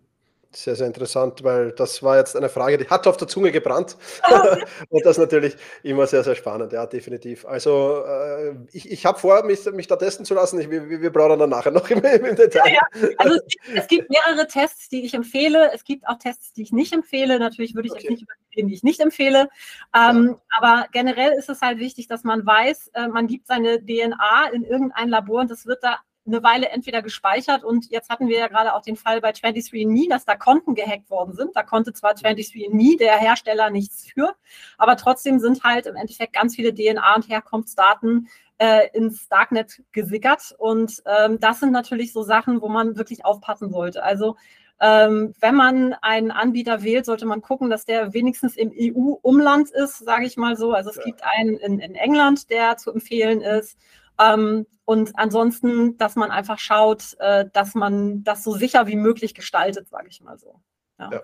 Sehr, 0.58 0.76
sehr 0.76 0.88
interessant, 0.88 1.44
weil 1.44 1.72
das 1.72 2.02
war 2.02 2.18
jetzt 2.18 2.36
eine 2.36 2.50
Frage, 2.50 2.80
die 2.80 2.88
hat 2.88 3.06
auf 3.06 3.16
der 3.16 3.28
Zunge 3.28 3.52
gebrannt. 3.52 3.96
und 4.90 5.06
das 5.06 5.12
ist 5.12 5.20
natürlich 5.20 5.56
immer 5.84 6.08
sehr, 6.08 6.24
sehr 6.24 6.34
spannend, 6.34 6.74
ja, 6.74 6.88
definitiv. 6.88 7.46
Also 7.46 8.04
äh, 8.04 8.56
ich, 8.72 8.90
ich 8.90 9.06
habe 9.06 9.20
vor, 9.20 9.44
mich, 9.44 9.64
mich 9.72 9.86
da 9.86 9.98
testen 9.98 10.26
zu 10.26 10.34
lassen. 10.34 10.60
Ich, 10.60 10.68
wir, 10.72 10.90
wir 10.90 11.14
brauchen 11.14 11.38
dann 11.38 11.52
nachher 11.52 11.70
noch 11.70 11.88
im, 11.92 12.04
im 12.04 12.36
Detail. 12.36 12.74
Ja, 12.74 12.88
ja. 12.96 13.08
Also 13.20 13.36
es 13.36 13.46
gibt, 13.46 13.78
es 13.78 13.88
gibt, 13.88 14.10
mehrere 14.10 14.48
Tests, 14.48 14.90
die 14.90 15.06
ich 15.06 15.14
empfehle. 15.14 15.70
Es 15.76 15.84
gibt 15.84 16.08
auch 16.08 16.18
Tests, 16.18 16.54
die 16.54 16.64
ich 16.64 16.72
nicht 16.72 16.92
empfehle. 16.92 17.38
Natürlich 17.38 17.76
würde 17.76 17.90
ich 17.90 17.94
okay. 17.94 18.02
jetzt 18.02 18.10
nicht 18.10 18.24
übergehen, 18.24 18.68
die 18.68 18.74
ich 18.74 18.82
nicht 18.82 19.00
empfehle. 19.00 19.50
Ähm, 19.96 20.26
ja. 20.26 20.42
Aber 20.58 20.88
generell 20.92 21.34
ist 21.34 21.50
es 21.50 21.62
halt 21.62 21.78
wichtig, 21.78 22.08
dass 22.08 22.24
man 22.24 22.44
weiß, 22.44 22.90
äh, 22.96 23.08
man 23.10 23.28
gibt 23.28 23.46
seine 23.46 23.80
DNA 23.86 24.50
in 24.54 24.64
irgendein 24.64 25.10
Labor 25.10 25.42
und 25.42 25.52
das 25.52 25.68
wird 25.68 25.84
da 25.84 26.00
eine 26.28 26.44
Weile 26.44 26.70
entweder 26.70 27.02
gespeichert 27.02 27.64
und 27.64 27.90
jetzt 27.90 28.10
hatten 28.10 28.28
wir 28.28 28.38
ja 28.38 28.48
gerade 28.48 28.74
auch 28.74 28.82
den 28.82 28.96
Fall 28.96 29.22
bei 29.22 29.32
23andMe, 29.32 30.10
dass 30.10 30.26
da 30.26 30.36
Konten 30.36 30.76
gehackt 30.76 31.10
worden 31.10 31.34
sind. 31.34 31.56
Da 31.56 31.64
konnte 31.64 31.94
zwar 31.94 32.14
23andMe, 32.14 32.98
der 32.98 33.18
Hersteller, 33.18 33.70
nichts 33.70 34.12
für, 34.12 34.36
aber 34.78 34.98
trotzdem 34.98 35.40
sind 35.40 35.64
halt 35.64 35.86
im 35.86 35.96
Endeffekt 35.96 36.34
ganz 36.34 36.56
viele 36.56 36.70
DNA- 36.72 37.16
und 37.16 37.30
Herkunftsdaten 37.30 38.28
äh, 38.60 38.90
ins 38.94 39.28
Darknet 39.30 39.82
gesickert 39.92 40.54
und 40.58 41.02
ähm, 41.06 41.40
das 41.40 41.60
sind 41.60 41.72
natürlich 41.72 42.14
so 42.14 42.24
Sachen, 42.24 42.62
wo 42.62 42.70
man 42.70 42.98
wirklich 42.98 43.26
aufpassen 43.26 43.72
sollte. 43.72 44.04
Also 44.04 44.36
ähm, 44.80 45.34
wenn 45.40 45.56
man 45.56 45.94
einen 46.02 46.32
Anbieter 46.32 46.84
wählt, 46.84 47.06
sollte 47.06 47.26
man 47.26 47.42
gucken, 47.42 47.70
dass 47.70 47.86
der 47.86 48.14
wenigstens 48.14 48.56
im 48.56 48.72
EU-Umland 48.76 49.72
ist, 49.72 50.00
sage 50.00 50.26
ich 50.26 50.38
mal 50.38 50.56
so. 50.56 50.74
Also 50.74 50.92
es 50.92 50.98
ja. 50.98 51.04
gibt 51.04 51.22
einen 51.24 51.58
in, 51.58 51.80
in 51.80 51.96
England, 51.96 52.50
der 52.52 52.78
zu 52.78 52.92
empfehlen 52.92 53.42
ist. 53.42 53.78
Ähm, 54.20 54.66
und 54.86 55.12
ansonsten, 55.16 55.98
dass 55.98 56.16
man 56.16 56.32
einfach 56.32 56.60
schaut, 56.60 57.16
äh, 57.20 57.46
dass 57.52 57.76
man 57.76 58.24
das 58.24 58.44
so 58.44 58.56
sicher 58.56 58.88
wie 58.88 58.96
möglich 58.96 59.34
gestaltet, 59.34 59.90
sage 59.90 60.08
ich 60.10 60.22
mal 60.22 60.38
so. 60.38 60.62
Ja. 61.00 61.10
ja. 61.12 61.22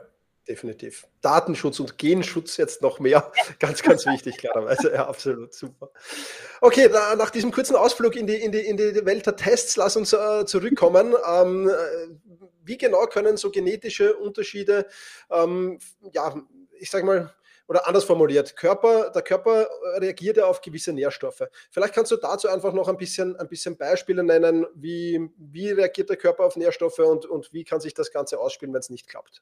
definitiv. 0.48 1.08
Datenschutz 1.22 1.80
und 1.80 1.98
Genschutz 1.98 2.58
jetzt 2.58 2.82
noch 2.82 3.00
mehr. 3.00 3.32
ganz, 3.60 3.82
ganz 3.82 4.06
wichtig, 4.06 4.38
klarerweise. 4.38 4.94
Ja, 4.94 5.08
absolut 5.08 5.54
super. 5.54 5.92
Okay, 6.62 6.90
da, 6.90 7.16
nach 7.16 7.30
diesem 7.30 7.52
kurzen 7.52 7.76
Ausflug 7.76 8.16
in 8.16 8.28
die, 8.28 8.36
in 8.36 8.52
die, 8.52 8.60
in 8.60 8.78
die 8.78 9.06
Welt 9.06 9.26
der 9.26 9.36
Tests, 9.36 9.78
lass 9.78 9.96
uns 9.96 10.14
äh, 10.14 10.46
zurückkommen. 10.46 11.16
Ähm, 11.26 11.70
äh, 11.70 11.74
wie 12.66 12.78
genau 12.78 13.06
können 13.06 13.38
so 13.38 13.52
genetische 13.52 14.16
Unterschiede, 14.16 14.88
ähm, 15.30 15.80
ja, 16.14 16.36
ich 16.80 16.90
sage 16.90 17.06
mal, 17.06 17.34
oder 17.74 17.88
anders 17.88 18.03
formuliert, 18.03 18.56
Körper, 18.56 19.10
der 19.10 19.24
Körper 19.24 19.68
reagiert 19.96 20.38
ja 20.38 20.46
auf 20.46 20.62
gewisse 20.62 20.94
Nährstoffe. 20.94 21.42
Vielleicht 21.72 21.96
kannst 21.96 22.12
du 22.12 22.18
dazu 22.18 22.48
einfach 22.48 22.72
noch 22.72 22.88
ein 22.88 22.98
bisschen, 22.98 23.36
ein 23.36 23.48
bisschen 23.48 23.77
Beispiele 23.77 24.24
nennen, 24.24 24.68
wie, 24.75 25.32
wie 25.38 25.72
reagiert 25.72 26.12
der 26.12 26.18
Körper 26.18 26.46
auf 26.46 26.56
Nährstoffe 26.56 27.00
und, 27.00 27.25
und 27.25 27.51
wie 27.51 27.63
kann 27.63 27.82
sich 27.82 27.96
das 27.96 28.12
Ganze 28.12 28.39
ausspielen, 28.39 28.75
wenn 28.75 28.82
es 28.82 28.92
nicht 28.92 29.08
klappt. 29.08 29.42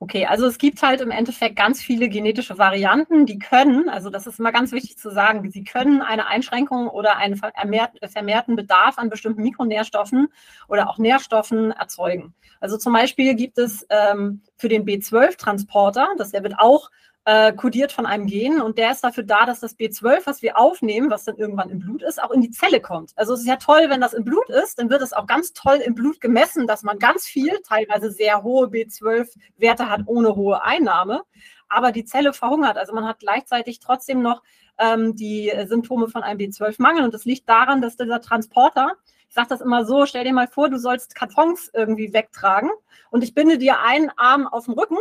Okay, 0.00 0.26
also 0.26 0.46
es 0.46 0.58
gibt 0.58 0.82
halt 0.82 1.02
im 1.02 1.10
Endeffekt 1.10 1.54
ganz 1.56 1.80
viele 1.80 2.08
genetische 2.08 2.58
Varianten, 2.58 3.26
die 3.26 3.38
können, 3.38 3.88
also 3.88 4.10
das 4.10 4.26
ist 4.26 4.40
immer 4.40 4.50
ganz 4.50 4.72
wichtig 4.72 4.96
zu 4.98 5.10
sagen, 5.10 5.48
sie 5.50 5.62
können 5.62 6.00
eine 6.00 6.26
Einschränkung 6.26 6.88
oder 6.88 7.18
einen 7.18 7.36
vermehrten 7.36 8.56
Bedarf 8.56 8.98
an 8.98 9.10
bestimmten 9.10 9.42
Mikronährstoffen 9.42 10.28
oder 10.68 10.88
auch 10.88 10.98
Nährstoffen 10.98 11.70
erzeugen. 11.72 12.34
Also 12.60 12.76
zum 12.76 12.92
Beispiel 12.92 13.34
gibt 13.34 13.58
es 13.58 13.86
ähm, 13.90 14.42
für 14.56 14.68
den 14.68 14.84
B12-Transporter, 14.84 16.08
das 16.18 16.32
der 16.32 16.42
wird 16.42 16.54
auch 16.58 16.90
äh, 17.24 17.52
kodiert 17.52 17.92
von 17.92 18.06
einem 18.06 18.26
Gen 18.26 18.60
und 18.60 18.78
der 18.78 18.92
ist 18.92 19.04
dafür 19.04 19.24
da, 19.24 19.44
dass 19.44 19.60
das 19.60 19.78
B12, 19.78 20.22
was 20.24 20.42
wir 20.42 20.58
aufnehmen, 20.58 21.10
was 21.10 21.24
dann 21.24 21.36
irgendwann 21.36 21.68
im 21.68 21.78
Blut 21.78 22.02
ist, 22.02 22.22
auch 22.22 22.30
in 22.30 22.40
die 22.40 22.50
Zelle 22.50 22.80
kommt. 22.80 23.12
Also 23.16 23.34
es 23.34 23.40
ist 23.40 23.46
ja 23.46 23.56
toll, 23.56 23.86
wenn 23.88 24.00
das 24.00 24.14
im 24.14 24.24
Blut 24.24 24.48
ist, 24.48 24.78
dann 24.78 24.90
wird 24.90 25.02
es 25.02 25.12
auch 25.12 25.26
ganz 25.26 25.52
toll 25.52 25.76
im 25.76 25.94
Blut 25.94 26.20
gemessen, 26.20 26.66
dass 26.66 26.82
man 26.82 26.98
ganz 26.98 27.26
viel, 27.26 27.60
teilweise 27.66 28.10
sehr 28.10 28.42
hohe 28.42 28.68
B12-Werte 28.68 29.90
hat 29.90 30.02
ohne 30.06 30.34
hohe 30.34 30.62
Einnahme, 30.64 31.22
aber 31.68 31.92
die 31.92 32.04
Zelle 32.04 32.32
verhungert. 32.32 32.78
Also 32.78 32.94
man 32.94 33.06
hat 33.06 33.18
gleichzeitig 33.18 33.80
trotzdem 33.80 34.22
noch 34.22 34.42
ähm, 34.78 35.14
die 35.14 35.52
Symptome 35.66 36.08
von 36.08 36.22
einem 36.22 36.40
B12-Mangel 36.40 37.04
und 37.04 37.12
das 37.12 37.26
liegt 37.26 37.48
daran, 37.48 37.82
dass 37.82 37.96
dieser 37.96 38.20
Transporter 38.20 38.96
ich 39.28 39.34
sage 39.34 39.48
das 39.48 39.60
immer 39.60 39.84
so, 39.84 40.06
stell 40.06 40.24
dir 40.24 40.32
mal 40.32 40.48
vor, 40.48 40.68
du 40.68 40.76
sollst 40.76 41.14
Kartons 41.14 41.70
irgendwie 41.72 42.12
wegtragen 42.12 42.68
und 43.10 43.22
ich 43.22 43.32
binde 43.32 43.58
dir 43.58 43.78
einen 43.78 44.10
Arm 44.16 44.48
auf 44.48 44.64
den 44.64 44.74
Rücken 44.74 44.96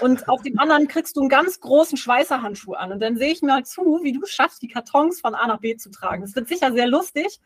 und 0.00 0.28
auf 0.28 0.42
dem 0.42 0.58
anderen 0.58 0.86
kriegst 0.88 1.16
du 1.16 1.20
einen 1.20 1.28
ganz 1.28 1.60
großen 1.60 1.96
Schweißerhandschuh 1.96 2.74
an. 2.74 2.92
Und 2.92 3.00
dann 3.00 3.16
sehe 3.16 3.32
ich 3.32 3.42
mal 3.42 3.64
zu, 3.64 4.00
wie 4.02 4.12
du 4.12 4.22
es 4.22 4.30
schaffst, 4.30 4.62
die 4.62 4.68
Kartons 4.68 5.20
von 5.20 5.34
A 5.34 5.46
nach 5.46 5.58
B 5.58 5.76
zu 5.76 5.90
tragen. 5.90 6.22
Das 6.22 6.34
wird 6.36 6.48
sicher 6.48 6.72
sehr 6.72 6.86
lustig. 6.86 7.40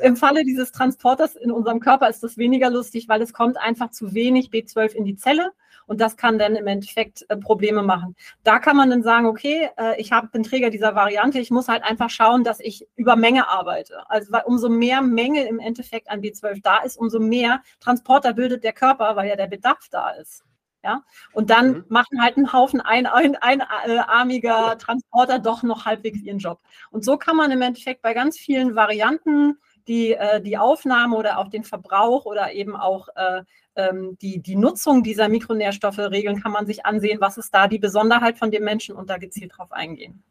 Im 0.00 0.16
Falle 0.16 0.44
dieses 0.44 0.70
Transporters 0.70 1.34
in 1.34 1.50
unserem 1.50 1.80
Körper 1.80 2.08
ist 2.08 2.22
das 2.22 2.36
weniger 2.36 2.70
lustig, 2.70 3.08
weil 3.08 3.20
es 3.22 3.32
kommt 3.32 3.58
einfach 3.58 3.90
zu 3.90 4.14
wenig 4.14 4.50
B12 4.50 4.92
in 4.92 5.04
die 5.04 5.16
Zelle. 5.16 5.52
Und 5.86 6.02
das 6.02 6.18
kann 6.18 6.38
dann 6.38 6.54
im 6.54 6.66
Endeffekt 6.66 7.24
äh, 7.30 7.36
Probleme 7.36 7.82
machen. 7.82 8.14
Da 8.44 8.58
kann 8.58 8.76
man 8.76 8.90
dann 8.90 9.02
sagen, 9.02 9.26
okay, 9.26 9.70
äh, 9.78 9.98
ich 9.98 10.12
hab, 10.12 10.30
bin 10.32 10.42
Träger 10.42 10.68
dieser 10.68 10.94
Variante, 10.94 11.38
ich 11.38 11.50
muss 11.50 11.66
halt 11.66 11.82
einfach 11.82 12.10
schauen, 12.10 12.44
dass 12.44 12.60
ich 12.60 12.86
über 12.94 13.16
Menge 13.16 13.48
arbeite. 13.48 14.08
Also 14.10 14.30
weil 14.30 14.42
umso 14.44 14.68
mehr 14.68 15.00
Menge 15.00 15.48
im 15.48 15.58
Endeffekt 15.58 16.10
an 16.10 16.20
B12 16.20 16.60
da 16.62 16.78
ist, 16.82 16.98
umso 16.98 17.18
mehr 17.18 17.62
Transporter 17.80 18.34
bildet 18.34 18.64
der 18.64 18.74
Körper, 18.74 19.16
weil 19.16 19.30
ja 19.30 19.36
der 19.36 19.46
Bedarf 19.46 19.88
da 19.90 20.10
ist. 20.10 20.44
Ja? 20.82 21.02
Und 21.32 21.50
dann 21.50 21.68
mhm. 21.68 21.84
machen 21.88 22.22
halt 22.22 22.36
ein 22.36 22.52
Haufen 22.52 22.80
ein, 22.80 23.06
ein, 23.06 23.36
einarmiger 23.36 24.72
ein, 24.72 24.78
Transporter 24.78 25.38
doch 25.38 25.62
noch 25.62 25.86
halbwegs 25.86 26.20
ihren 26.20 26.38
Job. 26.38 26.60
Und 26.90 27.04
so 27.04 27.16
kann 27.16 27.36
man 27.36 27.50
im 27.50 27.62
Endeffekt 27.62 28.02
bei 28.02 28.14
ganz 28.14 28.38
vielen 28.38 28.74
Varianten 28.74 29.58
die, 29.88 30.12
äh, 30.12 30.40
die 30.40 30.58
Aufnahme 30.58 31.16
oder 31.16 31.38
auch 31.38 31.48
den 31.48 31.64
Verbrauch 31.64 32.26
oder 32.26 32.52
eben 32.52 32.76
auch 32.76 33.08
äh, 33.16 33.42
ähm, 33.74 34.18
die, 34.20 34.40
die 34.40 34.56
Nutzung 34.56 35.02
dieser 35.02 35.28
Mikronährstoffe 35.28 35.98
regeln, 35.98 36.42
kann 36.42 36.52
man 36.52 36.66
sich 36.66 36.84
ansehen, 36.84 37.20
was 37.20 37.38
ist 37.38 37.54
da 37.54 37.68
die 37.68 37.78
Besonderheit 37.78 38.38
von 38.38 38.50
dem 38.50 38.64
Menschen 38.64 38.94
und 38.94 39.08
da 39.08 39.16
gezielt 39.16 39.52
drauf 39.56 39.72
eingehen. 39.72 40.22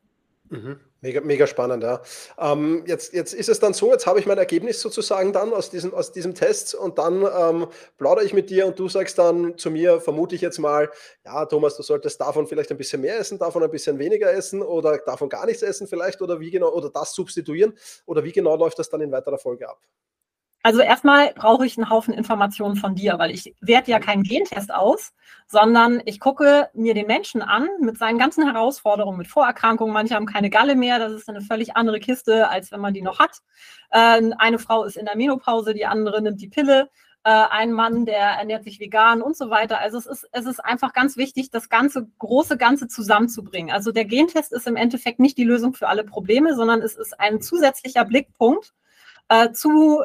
Mhm. 0.49 0.79
Mega, 1.01 1.21
mega 1.21 1.45
spannend, 1.45 1.83
ja. 1.83 2.01
Ähm, 2.39 2.83
jetzt, 2.87 3.13
jetzt 3.13 3.33
ist 3.33 3.49
es 3.49 3.59
dann 3.59 3.73
so, 3.73 3.91
jetzt 3.91 4.07
habe 4.07 4.19
ich 4.19 4.25
mein 4.25 4.39
Ergebnis 4.39 4.81
sozusagen 4.81 5.31
dann 5.31 5.53
aus 5.53 5.69
diesem, 5.69 5.93
aus 5.93 6.11
diesem 6.11 6.33
Test 6.33 6.73
und 6.73 6.97
dann 6.97 7.21
ähm, 7.21 7.67
plaudere 7.99 8.25
ich 8.25 8.33
mit 8.33 8.49
dir 8.49 8.65
und 8.65 8.79
du 8.79 8.89
sagst 8.89 9.19
dann 9.19 9.59
zu 9.59 9.69
mir, 9.69 10.01
vermute 10.01 10.33
ich 10.33 10.41
jetzt 10.41 10.57
mal, 10.57 10.89
ja, 11.23 11.45
Thomas, 11.45 11.77
du 11.77 11.83
solltest 11.83 12.19
davon 12.19 12.47
vielleicht 12.47 12.71
ein 12.71 12.77
bisschen 12.77 13.01
mehr 13.01 13.19
essen, 13.19 13.37
davon 13.37 13.63
ein 13.63 13.69
bisschen 13.69 13.99
weniger 13.99 14.31
essen 14.33 14.63
oder 14.63 14.97
davon 14.97 15.29
gar 15.29 15.45
nichts 15.45 15.61
essen 15.61 15.87
vielleicht 15.87 16.19
oder 16.23 16.39
wie 16.39 16.49
genau, 16.49 16.71
oder 16.73 16.89
das 16.89 17.13
substituieren 17.13 17.77
oder 18.07 18.23
wie 18.23 18.31
genau 18.31 18.55
läuft 18.55 18.79
das 18.79 18.89
dann 18.89 19.01
in 19.01 19.11
weiterer 19.11 19.37
Folge 19.37 19.69
ab? 19.69 19.79
Also 20.67 20.81
erstmal 20.81 21.31
brauche 21.33 21.65
ich 21.65 21.77
einen 21.77 21.89
Haufen 21.89 22.13
Informationen 22.13 22.75
von 22.75 22.93
dir, 22.93 23.17
weil 23.19 23.31
ich 23.31 23.55
werte 23.61 23.89
ja 23.89 24.01
keinen 24.01 24.23
Gentest 24.23 24.73
aus, 24.73 25.13
sondern 25.47 26.01
ich 26.03 26.19
gucke 26.19 26.67
mir 26.73 26.93
den 26.93 27.07
Menschen 27.07 27.41
an 27.41 27.69
mit 27.79 27.97
seinen 27.97 28.19
ganzen 28.19 28.43
Herausforderungen, 28.43 29.17
mit 29.17 29.29
Vorerkrankungen. 29.29 29.93
Manche 29.93 30.15
haben 30.15 30.25
keine 30.25 30.49
Galle 30.49 30.75
mehr, 30.75 30.99
das 30.99 31.13
ist 31.13 31.29
eine 31.29 31.39
völlig 31.39 31.77
andere 31.77 32.01
Kiste, 32.01 32.49
als 32.49 32.69
wenn 32.73 32.81
man 32.81 32.93
die 32.93 33.01
noch 33.01 33.19
hat. 33.19 33.37
Ähm, 33.93 34.33
eine 34.39 34.59
Frau 34.59 34.83
ist 34.83 34.97
in 34.97 35.05
der 35.05 35.15
Menopause, 35.15 35.73
die 35.73 35.85
andere 35.85 36.21
nimmt 36.21 36.41
die 36.41 36.49
Pille. 36.49 36.89
Äh, 37.23 37.29
ein 37.29 37.71
Mann, 37.71 38.05
der 38.05 38.17
ernährt 38.17 38.65
sich 38.65 38.81
vegan 38.81 39.21
und 39.21 39.37
so 39.37 39.49
weiter. 39.49 39.79
Also 39.79 39.97
es 39.97 40.05
ist, 40.05 40.27
es 40.33 40.45
ist 40.45 40.59
einfach 40.59 40.91
ganz 40.91 41.15
wichtig, 41.15 41.49
das 41.49 41.69
ganze 41.69 42.09
große 42.19 42.57
Ganze 42.57 42.89
zusammenzubringen. 42.89 43.73
Also 43.73 43.93
der 43.93 44.03
Gentest 44.03 44.51
ist 44.51 44.67
im 44.67 44.75
Endeffekt 44.75 45.21
nicht 45.21 45.37
die 45.37 45.45
Lösung 45.45 45.75
für 45.75 45.87
alle 45.87 46.03
Probleme, 46.03 46.55
sondern 46.55 46.81
es 46.81 46.97
ist 46.97 47.17
ein 47.21 47.39
zusätzlicher 47.39 48.03
Blickpunkt 48.03 48.73
äh, 49.29 49.53
zu 49.53 50.03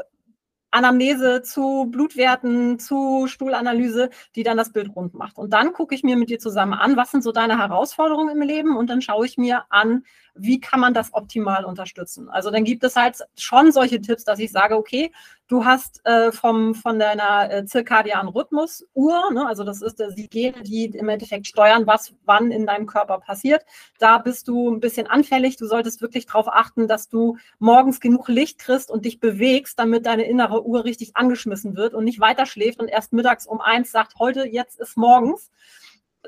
Anamnese 0.72 1.42
zu 1.42 1.86
Blutwerten, 1.90 2.78
zu 2.78 3.26
Stuhlanalyse, 3.28 4.10
die 4.34 4.42
dann 4.42 4.56
das 4.56 4.72
Bild 4.72 4.94
rund 4.96 5.14
macht. 5.14 5.38
Und 5.38 5.52
dann 5.52 5.72
gucke 5.72 5.94
ich 5.94 6.02
mir 6.02 6.16
mit 6.16 6.30
dir 6.30 6.38
zusammen 6.38 6.72
an, 6.74 6.96
was 6.96 7.10
sind 7.10 7.22
so 7.22 7.30
deine 7.30 7.58
Herausforderungen 7.58 8.36
im 8.36 8.42
Leben 8.42 8.76
und 8.76 8.88
dann 8.90 9.02
schaue 9.02 9.26
ich 9.26 9.38
mir 9.38 9.64
an, 9.68 10.04
wie 10.34 10.60
kann 10.60 10.80
man 10.80 10.94
das 10.94 11.12
optimal 11.12 11.64
unterstützen. 11.64 12.28
Also 12.28 12.50
dann 12.50 12.64
gibt 12.64 12.84
es 12.84 12.96
halt 12.96 13.18
schon 13.36 13.70
solche 13.70 14.00
Tipps, 14.00 14.24
dass 14.24 14.38
ich 14.38 14.50
sage, 14.50 14.76
okay, 14.76 15.12
du 15.48 15.64
hast 15.64 16.00
äh, 16.04 16.32
vom, 16.32 16.74
von 16.74 16.98
deiner 16.98 17.50
äh, 17.50 17.64
zirkadianen 17.64 18.28
Rhythmusuhr, 18.28 19.32
ne, 19.32 19.46
also 19.46 19.64
das 19.64 19.82
ist 19.82 20.02
die 20.16 20.28
Gene, 20.28 20.62
die 20.62 20.86
im 20.86 21.08
Endeffekt 21.08 21.46
steuern, 21.46 21.86
was 21.86 22.14
wann 22.24 22.50
in 22.50 22.66
deinem 22.66 22.86
Körper 22.86 23.18
passiert. 23.18 23.64
Da 23.98 24.18
bist 24.18 24.48
du 24.48 24.70
ein 24.70 24.80
bisschen 24.80 25.06
anfällig. 25.06 25.56
Du 25.56 25.66
solltest 25.66 26.00
wirklich 26.00 26.26
darauf 26.26 26.48
achten, 26.48 26.88
dass 26.88 27.08
du 27.08 27.36
morgens 27.58 28.00
genug 28.00 28.28
Licht 28.28 28.58
kriegst 28.58 28.90
und 28.90 29.04
dich 29.04 29.20
bewegst, 29.20 29.78
damit 29.78 30.06
deine 30.06 30.24
innere 30.24 30.64
Uhr 30.64 30.84
richtig 30.84 31.16
angeschmissen 31.16 31.76
wird 31.76 31.94
und 31.94 32.04
nicht 32.04 32.20
weiter 32.20 32.46
schläft 32.46 32.80
und 32.80 32.88
erst 32.88 33.12
mittags 33.12 33.46
um 33.46 33.60
eins 33.60 33.92
sagt, 33.92 34.18
heute, 34.18 34.46
jetzt 34.46 34.80
ist 34.80 34.96
morgens 34.96 35.50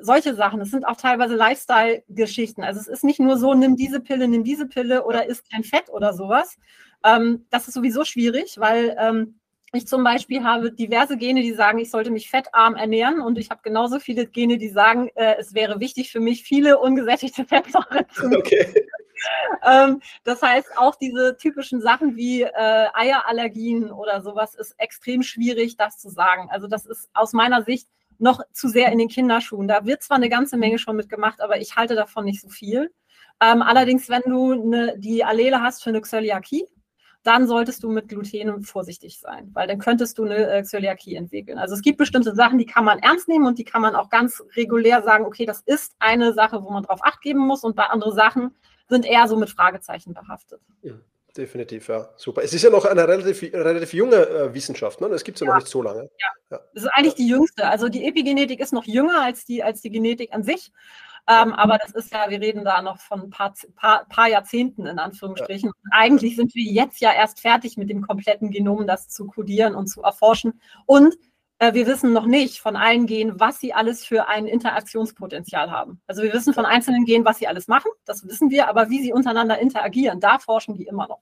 solche 0.00 0.34
Sachen. 0.34 0.60
Es 0.60 0.70
sind 0.70 0.84
auch 0.84 0.96
teilweise 0.96 1.36
Lifestyle-Geschichten. 1.36 2.62
Also 2.64 2.80
es 2.80 2.88
ist 2.88 3.04
nicht 3.04 3.20
nur 3.20 3.36
so, 3.36 3.54
nimm 3.54 3.76
diese 3.76 4.00
Pille, 4.00 4.28
nimm 4.28 4.44
diese 4.44 4.66
Pille 4.66 5.04
oder 5.04 5.26
isst 5.26 5.50
kein 5.50 5.64
Fett 5.64 5.88
oder 5.88 6.12
sowas. 6.12 6.56
Ähm, 7.04 7.46
das 7.50 7.68
ist 7.68 7.74
sowieso 7.74 8.04
schwierig, 8.04 8.58
weil 8.58 8.96
ähm, 8.98 9.38
Ich 9.74 9.88
zum 9.88 10.04
Beispiel 10.04 10.44
habe 10.44 10.70
diverse 10.70 11.16
Gene, 11.16 11.42
die 11.42 11.52
sagen, 11.52 11.78
ich 11.80 11.90
sollte 11.90 12.12
mich 12.12 12.30
fettarm 12.30 12.76
ernähren 12.76 13.20
und 13.20 13.38
ich 13.38 13.50
habe 13.50 13.60
genauso 13.64 13.98
viele 13.98 14.26
Gene, 14.26 14.56
die 14.56 14.68
sagen, 14.68 15.10
äh, 15.16 15.34
es 15.38 15.52
wäre 15.52 15.80
wichtig 15.80 16.12
für 16.12 16.20
mich, 16.20 16.44
viele 16.44 16.78
ungesättigte 16.78 17.44
Fettsäuren 17.48 18.06
zu 18.12 18.26
okay. 18.26 18.72
ähm, 19.68 20.00
das 20.22 20.42
heißt, 20.42 20.78
auch 20.78 20.94
diese 20.94 21.36
typischen 21.36 21.80
Sachen 21.80 22.14
wie 22.16 22.42
äh, 22.42 22.86
Eierallergien 22.94 23.90
oder 23.90 24.22
sowas 24.22 24.54
ist 24.54 24.74
extrem 24.78 25.24
schwierig, 25.24 25.76
das 25.76 25.98
zu 25.98 26.08
sagen. 26.08 26.48
Also 26.50 26.68
das 26.68 26.86
ist 26.86 27.10
aus 27.12 27.32
meiner 27.32 27.62
Sicht 27.62 27.88
noch 28.18 28.42
zu 28.52 28.68
sehr 28.68 28.92
in 28.92 28.98
den 28.98 29.08
Kinderschuhen. 29.08 29.66
Da 29.66 29.84
wird 29.84 30.04
zwar 30.04 30.18
eine 30.18 30.28
ganze 30.28 30.56
Menge 30.56 30.78
schon 30.78 30.94
mitgemacht, 30.94 31.40
aber 31.40 31.58
ich 31.60 31.74
halte 31.74 31.96
davon 31.96 32.26
nicht 32.26 32.40
so 32.40 32.48
viel. 32.48 32.92
Ähm, 33.40 33.60
allerdings, 33.60 34.08
wenn 34.08 34.22
du 34.24 34.52
eine, 34.52 34.96
die 34.98 35.24
Allele 35.24 35.60
hast 35.60 35.82
für 35.82 35.90
eine 35.90 36.02
Zöliakie, 36.02 36.68
dann 37.24 37.48
solltest 37.48 37.82
du 37.82 37.90
mit 37.90 38.08
Gluten 38.08 38.62
vorsichtig 38.62 39.18
sein, 39.18 39.50
weil 39.54 39.66
dann 39.66 39.78
könntest 39.78 40.18
du 40.18 40.24
eine 40.24 40.58
äh, 40.58 40.62
Zöliakie 40.62 41.16
entwickeln. 41.16 41.58
Also 41.58 41.74
es 41.74 41.82
gibt 41.82 41.98
bestimmte 41.98 42.34
Sachen, 42.34 42.58
die 42.58 42.66
kann 42.66 42.84
man 42.84 42.98
ernst 43.00 43.28
nehmen 43.28 43.46
und 43.46 43.58
die 43.58 43.64
kann 43.64 43.82
man 43.82 43.96
auch 43.96 44.10
ganz 44.10 44.42
regulär 44.56 45.02
sagen, 45.02 45.24
okay, 45.24 45.46
das 45.46 45.62
ist 45.64 45.94
eine 45.98 46.34
Sache, 46.34 46.62
wo 46.62 46.70
man 46.70 46.82
drauf 46.82 47.00
acht 47.02 47.22
geben 47.22 47.40
muss 47.40 47.64
und 47.64 47.74
bei 47.74 47.84
anderen 47.84 48.14
Sachen 48.14 48.54
sind 48.88 49.06
eher 49.06 49.26
so 49.26 49.36
mit 49.36 49.48
Fragezeichen 49.48 50.12
behaftet. 50.12 50.60
Ja, 50.82 50.92
definitiv, 51.34 51.88
ja, 51.88 52.10
super. 52.16 52.42
Es 52.42 52.52
ist 52.52 52.62
ja 52.62 52.70
noch 52.70 52.84
eine 52.84 53.08
relativ, 53.08 53.42
relativ 53.54 53.94
junge 53.94 54.16
äh, 54.16 54.54
Wissenschaft, 54.54 55.00
ne? 55.00 55.06
Es 55.08 55.24
gibt 55.24 55.36
es 55.36 55.40
ja, 55.40 55.46
ja, 55.46 55.54
noch 55.54 55.60
nicht 55.60 55.70
so 55.70 55.80
lange. 55.80 56.10
Ja. 56.20 56.28
ja, 56.50 56.60
das 56.74 56.84
ist 56.84 56.90
eigentlich 56.92 57.14
die 57.14 57.26
jüngste. 57.26 57.66
Also 57.66 57.88
die 57.88 58.06
Epigenetik 58.06 58.60
ist 58.60 58.74
noch 58.74 58.84
jünger 58.84 59.22
als 59.22 59.46
die, 59.46 59.62
als 59.62 59.80
die 59.80 59.90
Genetik 59.90 60.34
an 60.34 60.42
sich. 60.42 60.70
Ähm, 61.26 61.54
aber 61.54 61.78
das 61.78 61.92
ist 61.92 62.12
ja, 62.12 62.28
wir 62.28 62.40
reden 62.40 62.64
da 62.64 62.82
noch 62.82 62.98
von 63.00 63.22
ein 63.22 63.30
paar, 63.30 63.54
paar, 63.76 64.04
paar 64.06 64.28
Jahrzehnten 64.28 64.86
in 64.86 64.98
Anführungsstrichen. 64.98 65.68
Ja. 65.70 65.90
Eigentlich 65.92 66.36
sind 66.36 66.54
wir 66.54 66.64
jetzt 66.64 67.00
ja 67.00 67.12
erst 67.12 67.40
fertig 67.40 67.76
mit 67.78 67.88
dem 67.88 68.02
kompletten 68.02 68.50
Genom, 68.50 68.86
das 68.86 69.08
zu 69.08 69.26
kodieren 69.26 69.74
und 69.74 69.86
zu 69.86 70.02
erforschen. 70.02 70.60
Und 70.84 71.16
äh, 71.58 71.72
wir 71.72 71.86
wissen 71.86 72.12
noch 72.12 72.26
nicht 72.26 72.60
von 72.60 72.76
allen 72.76 73.06
Genen, 73.06 73.40
was 73.40 73.60
sie 73.60 73.72
alles 73.72 74.04
für 74.04 74.28
ein 74.28 74.46
Interaktionspotenzial 74.46 75.70
haben. 75.70 76.00
Also 76.06 76.22
wir 76.22 76.32
wissen 76.32 76.52
von 76.52 76.66
einzelnen 76.66 77.04
Genen, 77.06 77.24
was 77.24 77.38
sie 77.38 77.46
alles 77.46 77.68
machen, 77.68 77.90
das 78.04 78.26
wissen 78.26 78.50
wir, 78.50 78.68
aber 78.68 78.90
wie 78.90 79.02
sie 79.02 79.12
untereinander 79.12 79.58
interagieren, 79.58 80.20
da 80.20 80.38
forschen 80.38 80.74
die 80.74 80.84
immer 80.84 81.08
noch. 81.08 81.20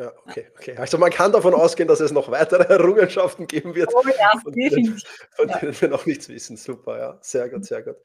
Ja, 0.00 0.10
okay, 0.26 0.46
okay. 0.56 0.76
Also 0.78 0.96
man 0.96 1.10
kann 1.10 1.32
davon 1.32 1.52
ausgehen, 1.52 1.86
dass 1.86 2.00
es 2.00 2.12
noch 2.12 2.30
weitere 2.30 2.64
Errungenschaften 2.72 3.46
geben 3.46 3.74
wird, 3.74 3.92
oh 3.94 4.02
ja, 4.18 4.32
von, 4.42 4.52
denen, 4.52 4.98
von 5.36 5.48
denen 5.48 5.80
wir 5.80 5.88
noch 5.88 6.06
nichts 6.06 6.30
wissen. 6.30 6.56
Super, 6.56 6.98
ja, 6.98 7.18
sehr 7.20 7.50
gut, 7.50 7.66
sehr 7.66 7.82
gut. 7.82 7.96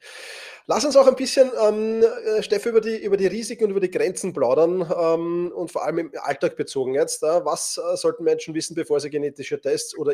Lass 0.66 0.84
uns 0.84 0.96
auch 0.98 1.06
ein 1.06 1.16
bisschen, 1.16 1.50
ähm, 1.66 2.02
äh, 2.02 2.42
Steff, 2.42 2.66
über 2.66 2.82
die, 2.82 3.02
über 3.02 3.16
die 3.16 3.26
Risiken 3.26 3.64
und 3.64 3.70
über 3.70 3.80
die 3.80 3.90
Grenzen 3.90 4.34
plaudern 4.34 4.82
ähm, 4.82 5.50
und 5.54 5.72
vor 5.72 5.82
allem 5.82 5.98
im 5.98 6.12
Alltag 6.20 6.56
bezogen 6.56 6.92
jetzt. 6.92 7.22
Äh, 7.22 7.42
was 7.46 7.78
äh, 7.78 7.96
sollten 7.96 8.22
Menschen 8.22 8.54
wissen, 8.54 8.74
bevor 8.74 9.00
sie 9.00 9.08
genetische 9.08 9.58
Tests 9.58 9.96
oder, 9.96 10.12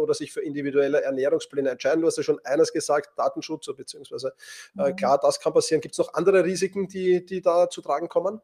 oder 0.00 0.14
sich 0.14 0.32
für 0.32 0.40
individuelle 0.40 1.02
Ernährungspläne 1.02 1.68
entscheiden? 1.68 2.00
Du 2.00 2.06
hast 2.06 2.16
ja 2.16 2.22
schon 2.22 2.40
eines 2.44 2.72
gesagt, 2.72 3.10
Datenschutz, 3.18 3.66
beziehungsweise 3.76 4.32
äh, 4.78 4.88
mhm. 4.88 4.96
klar, 4.96 5.18
das 5.20 5.38
kann 5.38 5.52
passieren. 5.52 5.82
Gibt 5.82 5.92
es 5.92 5.98
noch 5.98 6.14
andere 6.14 6.44
Risiken, 6.44 6.88
die, 6.88 7.26
die 7.26 7.42
da 7.42 7.68
zu 7.68 7.82
tragen 7.82 8.08
kommen? 8.08 8.40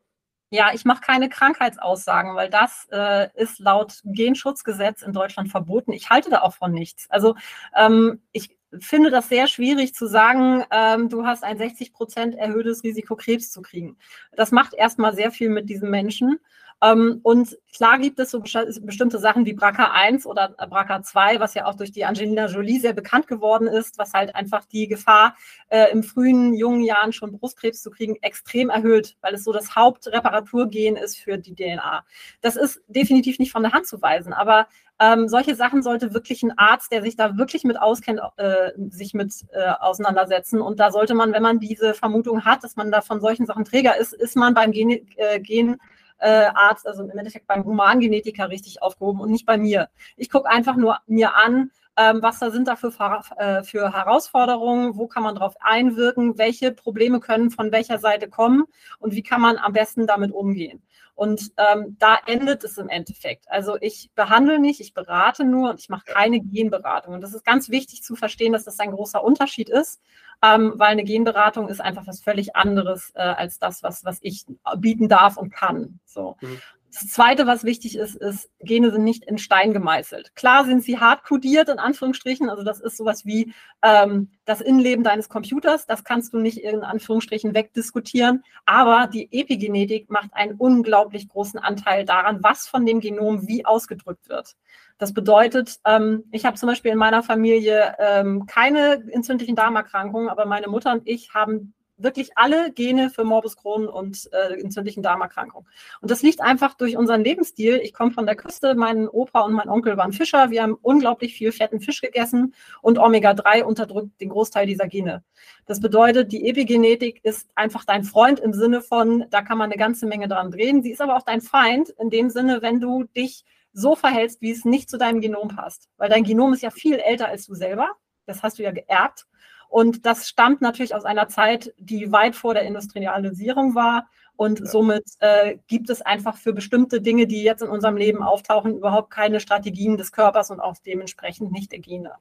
Ja, 0.51 0.71
ich 0.73 0.85
mache 0.85 1.01
keine 1.01 1.29
Krankheitsaussagen, 1.29 2.37
weil 2.37 2.49
das 2.49 2.87
äh, 2.93 3.29
ist 3.35 3.59
laut 3.59 4.01
Genschutzgesetz 4.05 5.03
in 5.03 5.13
Deutschland 5.13 5.51
verboten. 5.51 5.93
Ich 5.93 6.11
halte 6.11 6.31
da 6.31 6.43
auch 6.43 6.55
von 6.55 6.73
nichts. 6.73 7.11
Also 7.11 7.35
ähm, 7.75 8.23
ich 8.33 8.57
finde 8.79 9.11
das 9.11 9.29
sehr 9.29 9.47
schwierig 9.47 9.95
zu 9.95 10.07
sagen, 10.07 10.65
ähm, 10.71 11.09
du 11.09 11.27
hast 11.27 11.45
ein 11.45 11.59
60 11.59 11.93
Prozent 11.93 12.35
erhöhtes 12.35 12.83
Risiko, 12.85 13.17
Krebs 13.17 13.51
zu 13.51 13.63
kriegen. 13.63 13.97
Das 14.33 14.53
macht 14.53 14.75
erstmal 14.75 15.15
sehr 15.15 15.31
viel 15.31 15.49
mit 15.49 15.69
diesen 15.69 15.91
Menschen. 15.91 16.39
Ähm, 16.85 17.21
und 17.23 17.57
klar 17.75 17.99
gibt 17.99 18.19
es 18.19 18.31
so 18.31 18.41
bestimmte 18.41 19.19
Sachen 19.19 19.47
wie 19.47 19.55
BRCA1 19.55 20.27
oder 20.27 20.55
BRCA2, 20.59 21.41
was 21.41 21.55
ja 21.55 21.65
auch 21.65 21.75
durch 21.75 21.93
die 21.93 22.05
Angelina 22.05 22.47
Jolie 22.47 22.79
sehr 22.79 22.93
bekannt 22.93 23.27
geworden 23.27 23.67
ist, 23.69 23.97
was 23.97 24.13
halt 24.13 24.35
einfach 24.35 24.67
die 24.67 24.87
Gefahr 24.87 25.35
äh, 25.69 25.91
im 25.93 26.03
frühen, 26.03 26.53
jungen 26.53 26.83
Jahren 26.83 27.13
schon 27.13 27.33
Brustkrebs 27.33 27.83
zu 27.83 27.91
kriegen 27.91 28.17
extrem 28.21 28.69
erhöht, 28.69 29.17
weil 29.23 29.35
es 29.35 29.45
so 29.45 29.53
das 29.53 29.75
Hauptreparaturgen 29.75 30.97
ist 30.97 31.19
für 31.19 31.39
die 31.39 31.55
DNA. 31.55 32.05
Das 32.43 32.57
ist 32.57 32.83
definitiv 32.89 33.39
nicht 33.39 33.53
von 33.53 33.63
der 33.63 33.73
Hand 33.73 33.87
zu 33.87 34.03
weisen, 34.03 34.35
aber 34.35 34.67
ähm, 35.01 35.29
solche 35.29 35.57
Sachen 35.57 35.83
sollte 35.83 36.15
wirklich 36.15 36.43
ein 36.43 36.57
Arzt, 36.57 36.93
der 36.93 37.03
sich 37.03 37.17
da 37.17 37.37
wirklich 37.37 37.65
mit 37.65 37.81
auskennt, 37.81 38.21
äh, 38.37 38.71
sich 38.91 39.13
mit 39.13 39.33
äh, 39.53 39.71
auseinandersetzen. 39.81 40.61
Und 40.61 40.79
da 40.79 40.93
sollte 40.93 41.15
man, 41.15 41.33
wenn 41.33 41.43
man 41.43 41.59
diese 41.59 41.95
Vermutung 41.95 42.45
hat, 42.45 42.63
dass 42.63 42.77
man 42.77 42.93
da 42.93 43.01
von 43.01 43.21
solchen 43.21 43.47
Sachen 43.47 43.65
Träger 43.65 43.97
ist, 43.97 44.13
ist 44.13 44.37
man 44.37 44.55
beim 44.55 44.71
Gen, 44.71 44.91
äh, 45.17 45.41
Gen 45.41 45.79
äh, 46.19 46.47
Arzt, 46.55 46.87
also 46.87 47.03
im 47.03 47.19
Endeffekt 47.19 47.47
beim 47.47 47.65
Humangenetiker 47.65 48.49
richtig 48.49 48.83
aufgehoben 48.83 49.21
und 49.21 49.31
nicht 49.31 49.47
bei 49.47 49.57
mir. 49.57 49.89
Ich 50.17 50.31
gucke 50.31 50.49
einfach 50.49 50.77
nur 50.77 50.99
mir 51.07 51.37
an, 51.37 51.71
ähm, 51.97 52.23
was 52.23 52.39
da 52.39 52.51
sind 52.51 52.69
da 52.69 52.77
für, 52.77 52.93
äh, 53.39 53.63
für 53.63 53.93
Herausforderungen, 53.93 54.97
wo 54.97 55.07
kann 55.07 55.23
man 55.23 55.35
darauf 55.35 55.55
einwirken, 55.61 56.39
welche 56.39 56.73
Probleme 56.73 57.21
können 57.21 57.51
von 57.51 57.73
welcher 57.73 57.99
Seite 57.99 58.29
kommen 58.29 58.65
und 58.99 59.15
wie 59.15 59.23
kann 59.23 59.41
man 59.41 59.59
am 59.59 59.73
besten 59.73 60.07
damit 60.07 60.33
umgehen. 60.33 60.83
Und 61.17 61.53
ähm, 61.59 61.97
da 62.01 62.19
endet 62.27 62.65
es 62.65 62.77
im 62.77 62.89
Endeffekt. 62.89 63.49
Also 63.49 63.77
ich 63.81 64.11
behandle 64.17 64.59
nicht, 64.59 64.81
ich 64.81 64.95
berate 64.95 65.45
nur 65.45 65.71
und 65.71 65.79
ich 65.79 65.89
mache 65.89 66.07
keine 66.07 66.41
Genberatung. 66.41 67.15
Und 67.15 67.21
das 67.21 67.35
ist 67.35 67.45
ganz 67.45 67.69
wichtig 67.69 68.03
zu 68.03 68.17
verstehen, 68.17 68.53
dass 68.53 68.65
das 68.65 68.81
ein 68.81 68.91
großer 68.91 69.23
Unterschied 69.23 69.69
ist, 69.69 70.03
ähm, 70.43 70.73
weil 70.75 70.89
eine 70.89 71.05
Genberatung 71.05 71.69
ist 71.69 71.81
einfach 71.81 72.09
was 72.09 72.21
völlig 72.21 72.57
anderes 72.57 73.13
äh, 73.15 73.21
als 73.21 73.61
das, 73.61 73.85
was, 73.85 74.05
was 74.05 74.19
ich 74.23 74.45
bieten 74.79 75.09
darf 75.09 75.37
und 75.37 75.51
kann. 75.51 76.01
So. 76.05 76.37
Mhm. 76.41 76.61
Das 76.95 77.09
Zweite, 77.09 77.49
was 77.49 77.65
wichtig 77.65 77.97
ist, 77.97 78.15
ist, 78.15 78.49
Gene 78.61 78.93
sind 78.93 79.03
nicht 79.03 79.25
in 79.25 79.37
Stein 79.37 79.73
gemeißelt. 79.73 80.37
Klar 80.37 80.65
sind 80.65 80.85
sie 80.85 81.01
hart 81.01 81.25
kodiert, 81.25 81.69
in 81.69 81.81
Anführungsstrichen. 81.81 82.49
Also 82.49 82.63
das 82.63 82.79
ist 82.81 82.97
sowas 82.97 83.27
wie 83.27 83.53
ähm, 83.83 84.31
das 84.45 84.61
Innenleben 84.61 85.03
deines 85.03 85.29
Computers. 85.29 85.87
Das 85.87 86.05
kannst 86.05 86.33
du 86.33 86.39
nicht 86.39 86.59
in 86.59 86.85
Anführungsstrichen 86.85 87.53
wegdiskutieren. 87.53 88.45
Aber 88.65 89.09
die 89.09 89.29
Epigenetik 89.33 90.09
macht 90.09 90.33
einen 90.35 90.55
unglaublich 90.55 91.29
großen 91.29 91.59
Anteil 91.59 92.05
daran, 92.05 92.45
was 92.45 92.69
von 92.69 92.87
dem 92.87 93.01
Genom 93.01 93.49
wie 93.49 93.67
ausgedrückt 93.67 94.29
wird. 94.29 94.55
Das 94.99 95.13
bedeutet, 95.13 95.81
ähm, 95.85 96.23
ich 96.31 96.45
habe 96.45 96.57
zum 96.57 96.69
Beispiel 96.69 96.93
in 96.93 96.99
meiner 96.99 97.25
Familie 97.25 97.97
ähm, 97.99 98.47
keine 98.47 99.03
entzündlichen 99.11 99.57
Darmerkrankungen, 99.57 100.29
aber 100.29 100.47
meine 100.47 100.69
Mutter 100.69 100.93
und 100.93 101.09
ich 101.09 101.35
haben 101.35 101.75
wirklich 101.97 102.37
alle 102.37 102.73
Gene 102.73 103.11
für 103.11 103.25
Morbus 103.25 103.57
Crohn 103.57 103.87
und 103.87 104.29
äh, 104.33 104.61
entzündlichen 104.61 105.03
Darmerkrankungen. 105.03 105.69
Und 106.01 106.11
das 106.11 106.23
liegt 106.23 106.41
einfach 106.41 106.75
durch 106.75 106.97
unseren 106.97 107.23
Lebensstil. 107.23 107.77
Ich 107.83 107.93
komme 107.93 108.11
von 108.11 108.27
der 108.27 108.37
Küste, 108.37 108.75
mein 108.75 109.09
Opa 109.09 109.41
und 109.41 109.53
mein 109.53 109.69
Onkel 109.69 109.97
waren 109.97 110.13
Fischer. 110.13 110.51
Wir 110.51 110.63
haben 110.63 110.75
unglaublich 110.81 111.35
viel 111.35 111.53
fetten 111.53 111.81
Fisch 111.81 112.01
gegessen 112.01 112.55
und 112.83 112.99
Omega-3 112.99 113.63
unterdrückt 113.63 114.21
den 114.21 114.29
Großteil 114.31 114.67
dieser 114.67 114.89
Gene. 114.89 115.23
Das 115.67 115.81
bedeutet, 115.81 116.33
die 116.33 116.49
Epigenetik 116.49 117.25
ist 117.25 117.51
einfach 117.55 117.85
dein 117.85 118.05
Freund 118.05 118.41
im 118.41 118.53
Sinne 118.53 118.81
von, 118.81 119.25
da 119.31 119.43
kann 119.43 119.59
man 119.59 119.71
eine 119.71 119.79
ganze 119.79 120.07
Menge 120.07 120.29
dran 120.29 120.51
drehen. 120.51 120.83
Sie 120.83 120.91
ist 120.91 121.01
aber 121.01 121.17
auch 121.17 121.23
dein 121.23 121.41
Feind 121.41 121.91
in 121.91 122.11
dem 122.11 122.31
Sinne, 122.31 122.63
wenn 122.63 122.81
du 122.81 123.05
dich 123.05 123.45
so 123.73 123.97
verhältst, 123.97 124.41
wie 124.41 124.53
es 124.53 124.65
nicht 124.65 124.89
zu 124.89 124.99
deinem 124.99 125.21
Genom 125.21 125.49
passt. 125.49 125.89
Weil 125.97 126.09
dein 126.09 126.25
Genom 126.25 126.53
ist 126.53 126.63
ja 126.63 126.71
viel 126.71 126.97
älter 126.97 127.29
als 127.29 127.47
du 127.47 127.55
selber. 127.55 127.91
Das 128.27 128.43
hast 128.43 128.59
du 128.59 128.63
ja 128.63 128.71
geerbt. 128.71 129.27
Und 129.75 130.07
das 130.07 130.29
stammt 130.29 130.61
natürlich 130.61 130.95
aus 130.95 131.05
einer 131.05 131.27
Zeit, 131.27 131.75
die 131.79 132.13
weit 132.13 132.37
vor 132.37 132.55
der 132.55 132.63
Industrialisierung 132.63 133.75
war. 133.75 134.09
Und 134.37 134.61
ja. 134.61 134.67
somit 134.67 135.03
äh, 135.19 135.57
gibt 135.67 135.91
es 135.91 136.01
einfach 136.01 136.37
für 136.37 136.53
bestimmte 136.53 137.01
Dinge, 137.01 137.27
die 137.27 137.43
jetzt 137.43 137.61
in 137.61 137.69
unserem 137.69 137.97
Leben 137.97 138.23
auftauchen, 138.23 138.77
überhaupt 138.77 139.11
keine 139.11 139.41
Strategien 139.41 139.97
des 139.97 140.13
Körpers 140.13 140.53
und 140.53 140.61
auch 140.61 140.77
dementsprechend 140.87 141.51
nicht 141.51 141.73
der 141.73 141.81
Gene. 141.81 142.13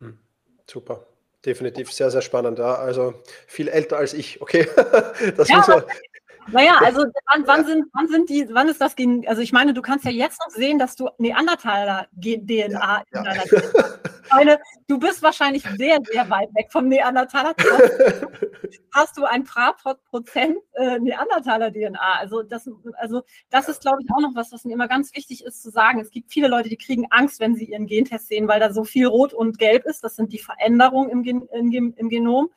Hm. 0.00 0.18
Super. 0.66 1.04
Definitiv 1.44 1.92
sehr, 1.92 2.10
sehr 2.10 2.22
spannend. 2.22 2.58
Ja. 2.58 2.76
Also 2.76 3.20
viel 3.46 3.68
älter 3.68 3.98
als 3.98 4.14
ich. 4.14 4.40
Okay. 4.40 4.66
das 5.36 5.50
ja, 5.50 5.58
muss 5.58 5.68
man, 5.68 5.84
naja, 6.48 6.78
also 6.82 7.04
wann, 7.32 7.46
wann, 7.46 7.64
sind, 7.64 7.86
wann 7.92 8.08
sind 8.08 8.28
die, 8.28 8.48
wann 8.50 8.68
ist 8.68 8.80
das 8.80 8.96
gegen, 8.96 9.26
also 9.28 9.42
ich 9.42 9.52
meine, 9.52 9.74
du 9.74 9.82
kannst 9.82 10.04
ja 10.04 10.10
jetzt 10.10 10.40
noch 10.40 10.54
sehen, 10.54 10.78
dass 10.78 10.96
du 10.96 11.08
Neandertaler-DNA 11.18 12.68
ja, 12.68 13.02
in 13.12 13.24
deiner 13.24 13.46
ja. 13.46 13.62
meine, 14.30 14.58
du 14.88 14.98
bist 14.98 15.22
wahrscheinlich 15.22 15.62
sehr, 15.76 15.98
sehr 16.10 16.28
weit 16.30 16.54
weg 16.54 16.70
vom 16.70 16.88
Neandertaler. 16.88 17.54
Hast 18.94 19.16
du 19.16 19.24
ein 19.24 19.44
paar 19.44 19.76
Prozent 20.10 20.58
äh, 20.72 20.98
Neandertaler-DNA? 20.98 22.18
Also 22.18 22.42
das, 22.42 22.68
also 22.94 23.22
das 23.50 23.68
ist, 23.68 23.82
glaube 23.82 23.98
ich, 24.02 24.10
auch 24.14 24.20
noch 24.20 24.34
was, 24.34 24.52
was 24.52 24.64
mir 24.64 24.74
immer 24.74 24.88
ganz 24.88 25.14
wichtig 25.14 25.44
ist 25.44 25.62
zu 25.62 25.70
sagen. 25.70 26.00
Es 26.00 26.10
gibt 26.10 26.32
viele 26.32 26.48
Leute, 26.48 26.68
die 26.68 26.76
kriegen 26.76 27.06
Angst, 27.10 27.40
wenn 27.40 27.54
sie 27.54 27.66
ihren 27.66 27.86
Gentest 27.86 28.28
sehen, 28.28 28.48
weil 28.48 28.60
da 28.60 28.72
so 28.72 28.84
viel 28.84 29.06
Rot 29.06 29.34
und 29.34 29.58
Gelb 29.58 29.84
ist. 29.84 30.02
Das 30.04 30.16
sind 30.16 30.32
die 30.32 30.38
Veränderungen 30.38 31.10
im, 31.10 31.22
Gen 31.22 31.48
im, 31.52 31.94
im 31.96 32.08
Genom 32.08 32.50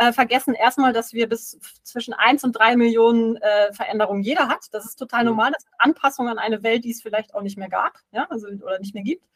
äh, 0.00 0.12
vergessen 0.12 0.54
erstmal, 0.54 0.94
dass 0.94 1.12
wir 1.12 1.28
bis 1.28 1.58
zwischen 1.82 2.14
1 2.14 2.42
und 2.44 2.52
3 2.52 2.76
Millionen 2.76 3.36
äh, 3.36 3.72
Veränderungen 3.74 4.22
jeder 4.22 4.48
hat. 4.48 4.66
Das 4.72 4.86
ist 4.86 4.96
total 4.96 5.24
mhm. 5.24 5.30
normal. 5.30 5.52
Das 5.52 5.64
ist 5.64 5.72
Anpassung 5.78 6.28
an 6.28 6.38
eine 6.38 6.62
Welt, 6.62 6.84
die 6.84 6.90
es 6.90 7.02
vielleicht 7.02 7.34
auch 7.34 7.42
nicht 7.42 7.58
mehr 7.58 7.68
gab, 7.68 7.98
ja, 8.10 8.26
also 8.30 8.48
oder 8.48 8.78
nicht 8.78 8.94
mehr 8.94 9.02
gibt. 9.02 9.26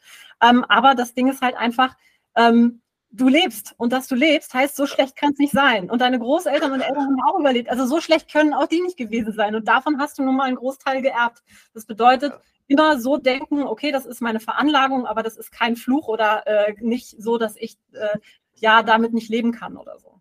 Ähm, 0.41 0.65
aber 0.67 0.95
das 0.95 1.13
Ding 1.13 1.29
ist 1.29 1.43
halt 1.43 1.55
einfach, 1.55 1.95
ähm, 2.35 2.81
du 3.11 3.27
lebst. 3.27 3.75
Und 3.77 3.93
dass 3.93 4.07
du 4.07 4.15
lebst, 4.15 4.55
heißt, 4.55 4.75
so 4.75 4.87
schlecht 4.87 5.15
kann 5.15 5.33
es 5.33 5.37
nicht 5.37 5.53
sein. 5.53 5.91
Und 5.91 6.01
deine 6.01 6.17
Großeltern 6.17 6.71
und 6.71 6.81
Eltern 6.81 7.05
haben 7.05 7.21
auch 7.27 7.39
überlebt. 7.39 7.69
Also 7.69 7.85
so 7.85 8.01
schlecht 8.01 8.31
können 8.31 8.55
auch 8.55 8.65
die 8.65 8.81
nicht 8.81 8.97
gewesen 8.97 9.33
sein. 9.33 9.53
Und 9.53 9.67
davon 9.67 9.99
hast 9.99 10.17
du 10.17 10.23
nun 10.23 10.35
mal 10.35 10.45
einen 10.45 10.57
Großteil 10.57 11.03
geerbt. 11.03 11.43
Das 11.75 11.85
bedeutet, 11.85 12.33
immer 12.65 12.99
so 12.99 13.17
denken, 13.17 13.61
okay, 13.63 13.91
das 13.91 14.07
ist 14.07 14.19
meine 14.19 14.39
Veranlagung, 14.39 15.05
aber 15.05 15.21
das 15.21 15.37
ist 15.37 15.51
kein 15.51 15.75
Fluch 15.75 16.07
oder 16.07 16.47
äh, 16.47 16.73
nicht 16.79 17.15
so, 17.21 17.37
dass 17.37 17.55
ich 17.55 17.77
äh, 17.91 18.17
ja 18.55 18.81
damit 18.81 19.13
nicht 19.13 19.29
leben 19.29 19.51
kann 19.51 19.77
oder 19.77 19.99
so. 19.99 20.19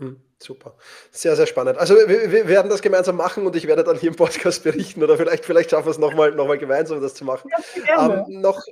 Ja. 0.00 0.27
Super. 0.40 0.76
Sehr, 1.10 1.34
sehr 1.34 1.46
spannend. 1.46 1.78
Also 1.78 1.96
wir, 1.96 2.30
wir, 2.30 2.46
werden 2.46 2.70
das 2.70 2.80
gemeinsam 2.80 3.16
machen 3.16 3.44
und 3.44 3.56
ich 3.56 3.66
werde 3.66 3.82
dann 3.82 3.98
hier 3.98 4.10
im 4.10 4.14
Podcast 4.14 4.62
berichten 4.62 5.02
oder 5.02 5.16
vielleicht, 5.16 5.44
vielleicht 5.44 5.70
schaffen 5.70 5.86
wir 5.86 5.90
es 5.90 5.98
nochmal 5.98 6.30
noch 6.30 6.46
mal 6.46 6.56
gemeinsam, 6.56 7.00
das 7.00 7.14
zu 7.14 7.24
machen. 7.24 7.50
Ja, 7.88 8.24
ähm, 8.28 8.40
noch, 8.40 8.62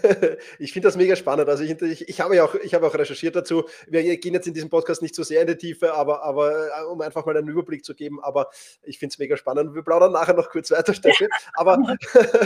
ich 0.58 0.72
finde 0.72 0.88
das 0.88 0.96
mega 0.96 1.16
spannend. 1.16 1.50
Also 1.50 1.62
ich, 1.62 1.72
ich, 1.82 2.08
ich, 2.08 2.20
habe 2.22 2.36
ja 2.36 2.44
auch, 2.44 2.54
ich 2.54 2.72
habe 2.72 2.86
auch 2.86 2.94
recherchiert 2.94 3.36
dazu. 3.36 3.64
Wir 3.86 4.16
gehen 4.16 4.32
jetzt 4.32 4.46
in 4.46 4.54
diesem 4.54 4.70
Podcast 4.70 5.02
nicht 5.02 5.14
so 5.14 5.22
sehr 5.22 5.42
in 5.42 5.46
die 5.46 5.56
Tiefe, 5.56 5.92
aber, 5.92 6.22
aber 6.22 6.68
äh, 6.68 6.84
um 6.84 7.02
einfach 7.02 7.26
mal 7.26 7.36
einen 7.36 7.48
Überblick 7.48 7.84
zu 7.84 7.94
geben. 7.94 8.18
Aber 8.22 8.48
ich 8.82 8.98
finde 8.98 9.12
es 9.12 9.18
mega 9.18 9.36
spannend. 9.36 9.74
Wir 9.74 9.82
plaudern 9.82 10.12
nachher 10.12 10.34
noch 10.34 10.48
kurz 10.48 10.70
weiter, 10.70 10.94
Steffi. 11.00 11.28
Aber 11.52 11.76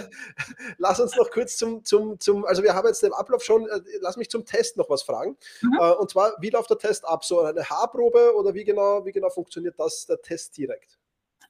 lass 0.79 0.99
uns 0.99 1.15
noch 1.15 1.31
kurz 1.31 1.57
zum, 1.57 1.85
zum, 1.85 2.19
zum, 2.19 2.45
also 2.45 2.65
wir 2.65 2.75
haben 2.75 2.89
jetzt 2.89 3.05
den 3.05 3.13
Ablauf 3.13 3.45
schon, 3.45 3.69
äh, 3.69 3.81
lass 4.01 4.17
mich 4.17 4.31
zum 4.31 4.45
Test 4.45 4.77
noch 4.77 4.91
was 4.91 5.05
fragen. 5.05 5.37
Mhm. 5.63 5.79
Äh, 5.81 5.93
und 5.93 6.11
zwar, 6.11 6.33
wie 6.41 6.51
läuft 6.51 6.71
der 6.71 6.79
Test 6.79 7.07
ab? 7.07 7.25
So 7.25 7.41
eine 7.41 7.63
Haarprobe 7.71 8.35
oder 8.35 8.53
wie 8.53 8.64
wie 8.65 8.71
genau, 8.71 9.05
wie 9.05 9.13
genau 9.13 9.29
funktioniert 9.29 9.79
das, 9.79 10.07
der 10.07 10.21
Test 10.23 10.57
direkt? 10.57 10.99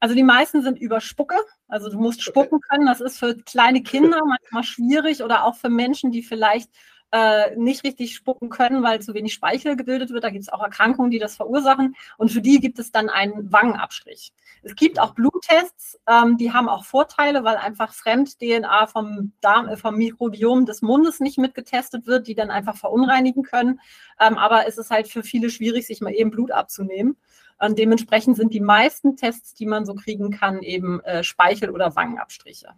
Also 0.00 0.14
die 0.14 0.24
meisten 0.24 0.62
sind 0.62 0.78
über 0.78 1.00
Spucke. 1.00 1.36
Also 1.68 1.88
du 1.88 1.98
musst 1.98 2.22
spucken 2.22 2.56
okay. 2.56 2.66
können. 2.70 2.86
Das 2.86 3.00
ist 3.00 3.18
für 3.18 3.36
kleine 3.36 3.82
Kinder 3.82 4.20
manchmal 4.26 4.64
schwierig 4.64 5.22
oder 5.22 5.44
auch 5.44 5.54
für 5.54 5.70
Menschen, 5.70 6.10
die 6.10 6.22
vielleicht 6.22 6.70
äh, 7.14 7.54
nicht 7.54 7.84
richtig 7.84 8.16
spucken 8.16 8.48
können, 8.48 8.82
weil 8.82 9.00
zu 9.00 9.14
wenig 9.14 9.34
Speichel 9.34 9.76
gebildet 9.76 10.10
wird. 10.10 10.24
Da 10.24 10.30
gibt 10.30 10.42
es 10.42 10.48
auch 10.48 10.60
Erkrankungen, 10.60 11.12
die 11.12 11.20
das 11.20 11.36
verursachen. 11.36 11.94
Und 12.18 12.32
für 12.32 12.40
die 12.40 12.58
gibt 12.58 12.80
es 12.80 12.90
dann 12.90 13.08
einen 13.08 13.52
Wangenabstrich. 13.52 14.32
Es 14.64 14.74
gibt 14.74 14.98
auch 14.98 15.14
Bluttests, 15.14 16.00
ähm, 16.08 16.38
die 16.38 16.52
haben 16.52 16.68
auch 16.68 16.84
Vorteile, 16.84 17.44
weil 17.44 17.56
einfach 17.56 17.94
Fremd-DNA 17.94 18.88
vom, 18.88 19.32
Darm, 19.40 19.68
äh, 19.68 19.76
vom 19.76 19.94
Mikrobiom 19.94 20.66
des 20.66 20.82
Mundes 20.82 21.20
nicht 21.20 21.38
mitgetestet 21.38 22.08
wird, 22.08 22.26
die 22.26 22.34
dann 22.34 22.50
einfach 22.50 22.76
verunreinigen 22.76 23.44
können. 23.44 23.78
Ähm, 24.18 24.36
aber 24.36 24.66
es 24.66 24.76
ist 24.76 24.90
halt 24.90 25.06
für 25.06 25.22
viele 25.22 25.50
schwierig, 25.50 25.86
sich 25.86 26.00
mal 26.00 26.12
eben 26.12 26.32
Blut 26.32 26.50
abzunehmen. 26.50 27.16
Und 27.60 27.78
dementsprechend 27.78 28.36
sind 28.36 28.52
die 28.52 28.60
meisten 28.60 29.16
Tests, 29.16 29.54
die 29.54 29.66
man 29.66 29.86
so 29.86 29.94
kriegen 29.94 30.32
kann, 30.32 30.62
eben 30.62 30.98
äh, 31.04 31.22
Speichel- 31.22 31.70
oder 31.70 31.94
Wangenabstriche. 31.94 32.70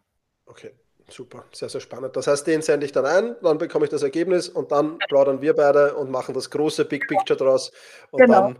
Okay. 0.45 0.75
Super, 1.09 1.45
sehr, 1.53 1.69
sehr 1.69 1.81
spannend. 1.81 2.17
Das 2.17 2.27
heißt, 2.27 2.47
den 2.47 2.63
sende 2.63 2.85
ich 2.85 2.93
dann 2.93 3.07
ein, 3.07 3.37
dann 3.41 3.59
bekomme 3.59 3.85
ich 3.85 3.91
das 3.91 4.03
Ergebnis 4.03 4.49
und 4.49 4.73
dann 4.73 4.99
plaudern 5.09 5.41
wir 5.41 5.55
beide 5.55 5.95
und 5.95 6.11
machen 6.11 6.35
das 6.35 6.51
große 6.51 6.85
Big 6.85 7.07
Picture 7.07 7.37
draus. 7.37 7.71
Und 8.11 8.23
genau. 8.23 8.55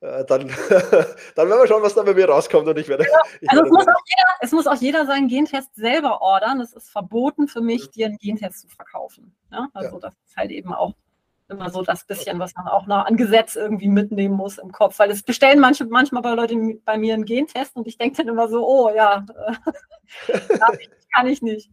dann, 0.00 0.20
äh, 0.20 0.24
dann, 0.24 0.48
dann 1.34 1.48
werden 1.48 1.60
wir 1.60 1.66
schauen, 1.66 1.82
was 1.82 1.94
da 1.94 2.02
bei 2.02 2.14
mir 2.14 2.26
rauskommt. 2.26 2.66
Und 2.66 2.78
ich 2.78 2.88
werde. 2.88 3.04
Ja, 3.04 3.20
ich 3.40 3.50
also 3.50 3.64
werde 3.64 3.68
es, 3.68 3.72
muss 3.72 3.86
auch 3.86 4.04
jeder, 4.06 4.28
es 4.40 4.52
muss 4.52 4.66
auch 4.66 4.80
jeder 4.80 5.06
seinen 5.06 5.28
Gentest 5.28 5.74
selber 5.74 6.22
ordern. 6.22 6.62
Es 6.62 6.72
ist 6.72 6.88
verboten 6.88 7.48
für 7.48 7.60
mich, 7.60 7.88
mhm. 7.88 7.90
dir 7.90 8.06
einen 8.06 8.18
Gentest 8.18 8.60
zu 8.60 8.68
verkaufen. 8.68 9.34
Ja? 9.52 9.68
Also 9.74 9.96
ja. 9.96 10.00
das 10.00 10.14
ist 10.26 10.36
halt 10.36 10.50
eben 10.52 10.72
auch 10.72 10.94
immer 11.50 11.70
so 11.70 11.82
das 11.82 12.04
bisschen, 12.04 12.38
was 12.38 12.54
man 12.54 12.66
auch 12.68 12.86
noch 12.86 13.04
an 13.06 13.16
Gesetz 13.16 13.56
irgendwie 13.56 13.88
mitnehmen 13.88 14.34
muss 14.34 14.58
im 14.58 14.72
Kopf. 14.72 14.98
Weil 14.98 15.10
es 15.10 15.22
bestellen 15.22 15.60
manche, 15.60 15.84
manchmal 15.84 16.22
bei 16.22 16.34
Leuten 16.34 16.82
bei 16.84 16.98
mir 16.98 17.14
einen 17.14 17.24
Gentest 17.24 17.76
und 17.76 17.86
ich 17.86 17.98
denke 17.98 18.18
dann 18.18 18.28
immer 18.28 18.48
so, 18.48 18.66
oh 18.66 18.90
ja, 18.94 19.24
äh, 20.28 20.38
kann 21.14 21.26
ich 21.26 21.42
nicht. 21.42 21.70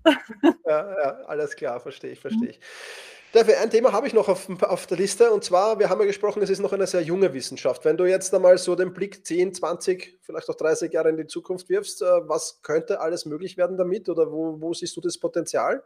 ja, 0.65 1.01
ja, 1.01 1.17
alles 1.27 1.55
klar, 1.55 1.79
verstehe 1.79 2.11
ich, 2.11 2.19
verstehe 2.19 2.49
ich. 2.49 2.59
Dafür 3.33 3.59
ein 3.59 3.69
Thema 3.69 3.91
habe 3.91 4.07
ich 4.07 4.13
noch 4.13 4.29
auf, 4.29 4.47
auf, 4.63 4.87
der 4.87 4.97
Liste 4.97 5.31
und 5.31 5.43
zwar, 5.43 5.79
wir 5.79 5.89
haben 5.89 5.99
ja 5.99 6.07
gesprochen, 6.07 6.41
es 6.41 6.49
ist 6.49 6.59
noch 6.59 6.71
eine 6.71 6.87
sehr 6.87 7.01
junge 7.01 7.33
Wissenschaft. 7.33 7.83
Wenn 7.83 7.97
du 7.97 8.05
jetzt 8.05 8.33
einmal 8.33 8.57
so 8.57 8.73
den 8.73 8.93
Blick 8.93 9.25
10, 9.25 9.53
20, 9.53 10.19
vielleicht 10.21 10.49
auch 10.49 10.55
30 10.55 10.93
Jahre 10.93 11.09
in 11.09 11.17
die 11.17 11.27
Zukunft 11.27 11.67
wirfst, 11.67 12.01
äh, 12.01 12.05
was 12.27 12.61
könnte 12.61 13.01
alles 13.01 13.25
möglich 13.25 13.57
werden 13.57 13.77
damit 13.77 14.07
oder 14.07 14.31
wo, 14.31 14.61
wo 14.61 14.73
siehst 14.73 14.95
du 14.95 15.01
das 15.01 15.17
Potenzial? 15.17 15.83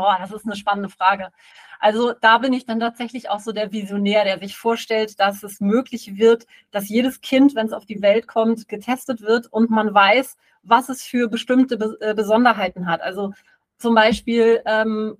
Boah, 0.00 0.16
das 0.18 0.32
ist 0.32 0.46
eine 0.46 0.56
spannende 0.56 0.88
Frage. 0.88 1.30
Also 1.78 2.14
da 2.18 2.38
bin 2.38 2.54
ich 2.54 2.64
dann 2.64 2.80
tatsächlich 2.80 3.28
auch 3.28 3.40
so 3.40 3.52
der 3.52 3.70
Visionär, 3.70 4.24
der 4.24 4.38
sich 4.38 4.56
vorstellt, 4.56 5.20
dass 5.20 5.42
es 5.42 5.60
möglich 5.60 6.16
wird, 6.16 6.46
dass 6.70 6.88
jedes 6.88 7.20
Kind, 7.20 7.54
wenn 7.54 7.66
es 7.66 7.74
auf 7.74 7.84
die 7.84 8.00
Welt 8.00 8.26
kommt, 8.26 8.66
getestet 8.66 9.20
wird 9.20 9.52
und 9.52 9.68
man 9.68 9.92
weiß, 9.92 10.38
was 10.62 10.88
es 10.88 11.02
für 11.02 11.28
bestimmte 11.28 11.74
äh, 12.00 12.14
Besonderheiten 12.14 12.86
hat. 12.86 13.02
Also 13.02 13.34
zum 13.76 13.94
Beispiel, 13.94 14.62
ähm, 14.64 15.18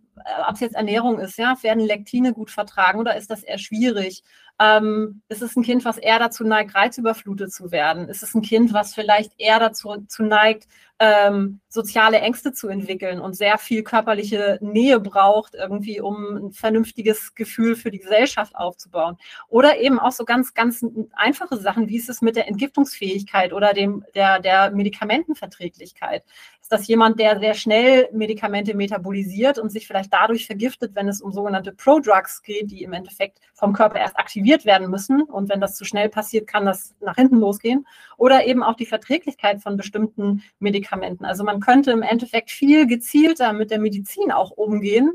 ob 0.48 0.54
es 0.54 0.60
jetzt 0.60 0.76
Ernährung 0.76 1.18
ist, 1.18 1.36
ja, 1.36 1.54
werden 1.62 1.84
Lektine 1.84 2.32
gut 2.32 2.50
vertragen 2.50 3.00
oder 3.00 3.16
ist 3.16 3.30
das 3.30 3.42
eher 3.42 3.58
schwierig? 3.58 4.22
Ähm, 4.58 5.20
ist 5.28 5.42
es 5.42 5.56
ein 5.56 5.62
Kind, 5.62 5.84
was 5.84 5.98
eher 5.98 6.18
dazu 6.18 6.44
neigt, 6.44 6.74
reizüberflutet 6.74 7.52
zu 7.52 7.70
werden? 7.70 8.08
Ist 8.08 8.22
es 8.22 8.34
ein 8.34 8.42
Kind, 8.42 8.72
was 8.72 8.94
vielleicht 8.94 9.32
eher 9.38 9.58
dazu 9.58 10.06
neigt, 10.18 10.68
ähm, 11.02 11.60
soziale 11.66 12.18
Ängste 12.18 12.52
zu 12.52 12.68
entwickeln 12.68 13.20
und 13.20 13.34
sehr 13.34 13.56
viel 13.56 13.82
körperliche 13.82 14.58
Nähe 14.60 15.00
braucht, 15.00 15.54
irgendwie, 15.54 15.98
um 15.98 16.36
ein 16.36 16.52
vernünftiges 16.52 17.34
Gefühl 17.34 17.74
für 17.74 17.90
die 17.90 18.00
Gesellschaft 18.00 18.54
aufzubauen. 18.54 19.16
Oder 19.48 19.80
eben 19.80 19.98
auch 19.98 20.12
so 20.12 20.24
ganz, 20.26 20.52
ganz 20.52 20.84
einfache 21.12 21.56
Sachen, 21.56 21.88
wie 21.88 21.96
ist 21.96 22.10
es 22.10 22.20
mit 22.20 22.36
der 22.36 22.48
Entgiftungsfähigkeit 22.48 23.54
oder 23.54 23.72
dem, 23.72 24.04
der, 24.14 24.40
der 24.40 24.72
Medikamentenverträglichkeit? 24.72 26.22
Ist 26.60 26.70
das 26.70 26.86
jemand, 26.86 27.18
der 27.18 27.38
sehr 27.38 27.54
schnell 27.54 28.08
Medikamente 28.12 28.74
metabolisiert 28.74 29.58
und 29.58 29.70
sich 29.70 29.86
vielleicht 29.86 30.12
dadurch 30.12 30.46
vergiftet, 30.46 30.94
wenn 30.94 31.08
es 31.08 31.22
um 31.22 31.32
sogenannte 31.32 31.72
Prodrugs 31.72 32.42
geht, 32.42 32.70
die 32.70 32.82
im 32.82 32.92
Endeffekt 32.92 33.38
vom 33.54 33.72
Körper 33.72 34.00
erst 34.00 34.18
aktiviert 34.18 34.66
werden 34.66 34.90
müssen? 34.90 35.22
Und 35.22 35.48
wenn 35.48 35.60
das 35.60 35.76
zu 35.76 35.86
schnell 35.86 36.10
passiert, 36.10 36.46
kann 36.46 36.66
das 36.66 36.94
nach 37.00 37.16
hinten 37.16 37.38
losgehen. 37.38 37.86
Oder 38.18 38.44
eben 38.44 38.62
auch 38.62 38.74
die 38.74 38.86
Verträglichkeit 38.86 39.62
von 39.62 39.78
bestimmten 39.78 40.42
Medikamenten 40.58 40.89
Medikamenten. 40.90 41.24
Also 41.24 41.44
man 41.44 41.60
könnte 41.60 41.90
im 41.92 42.02
Endeffekt 42.02 42.50
viel 42.50 42.86
gezielter 42.86 43.52
mit 43.52 43.70
der 43.70 43.78
Medizin 43.78 44.32
auch 44.32 44.50
umgehen 44.50 45.12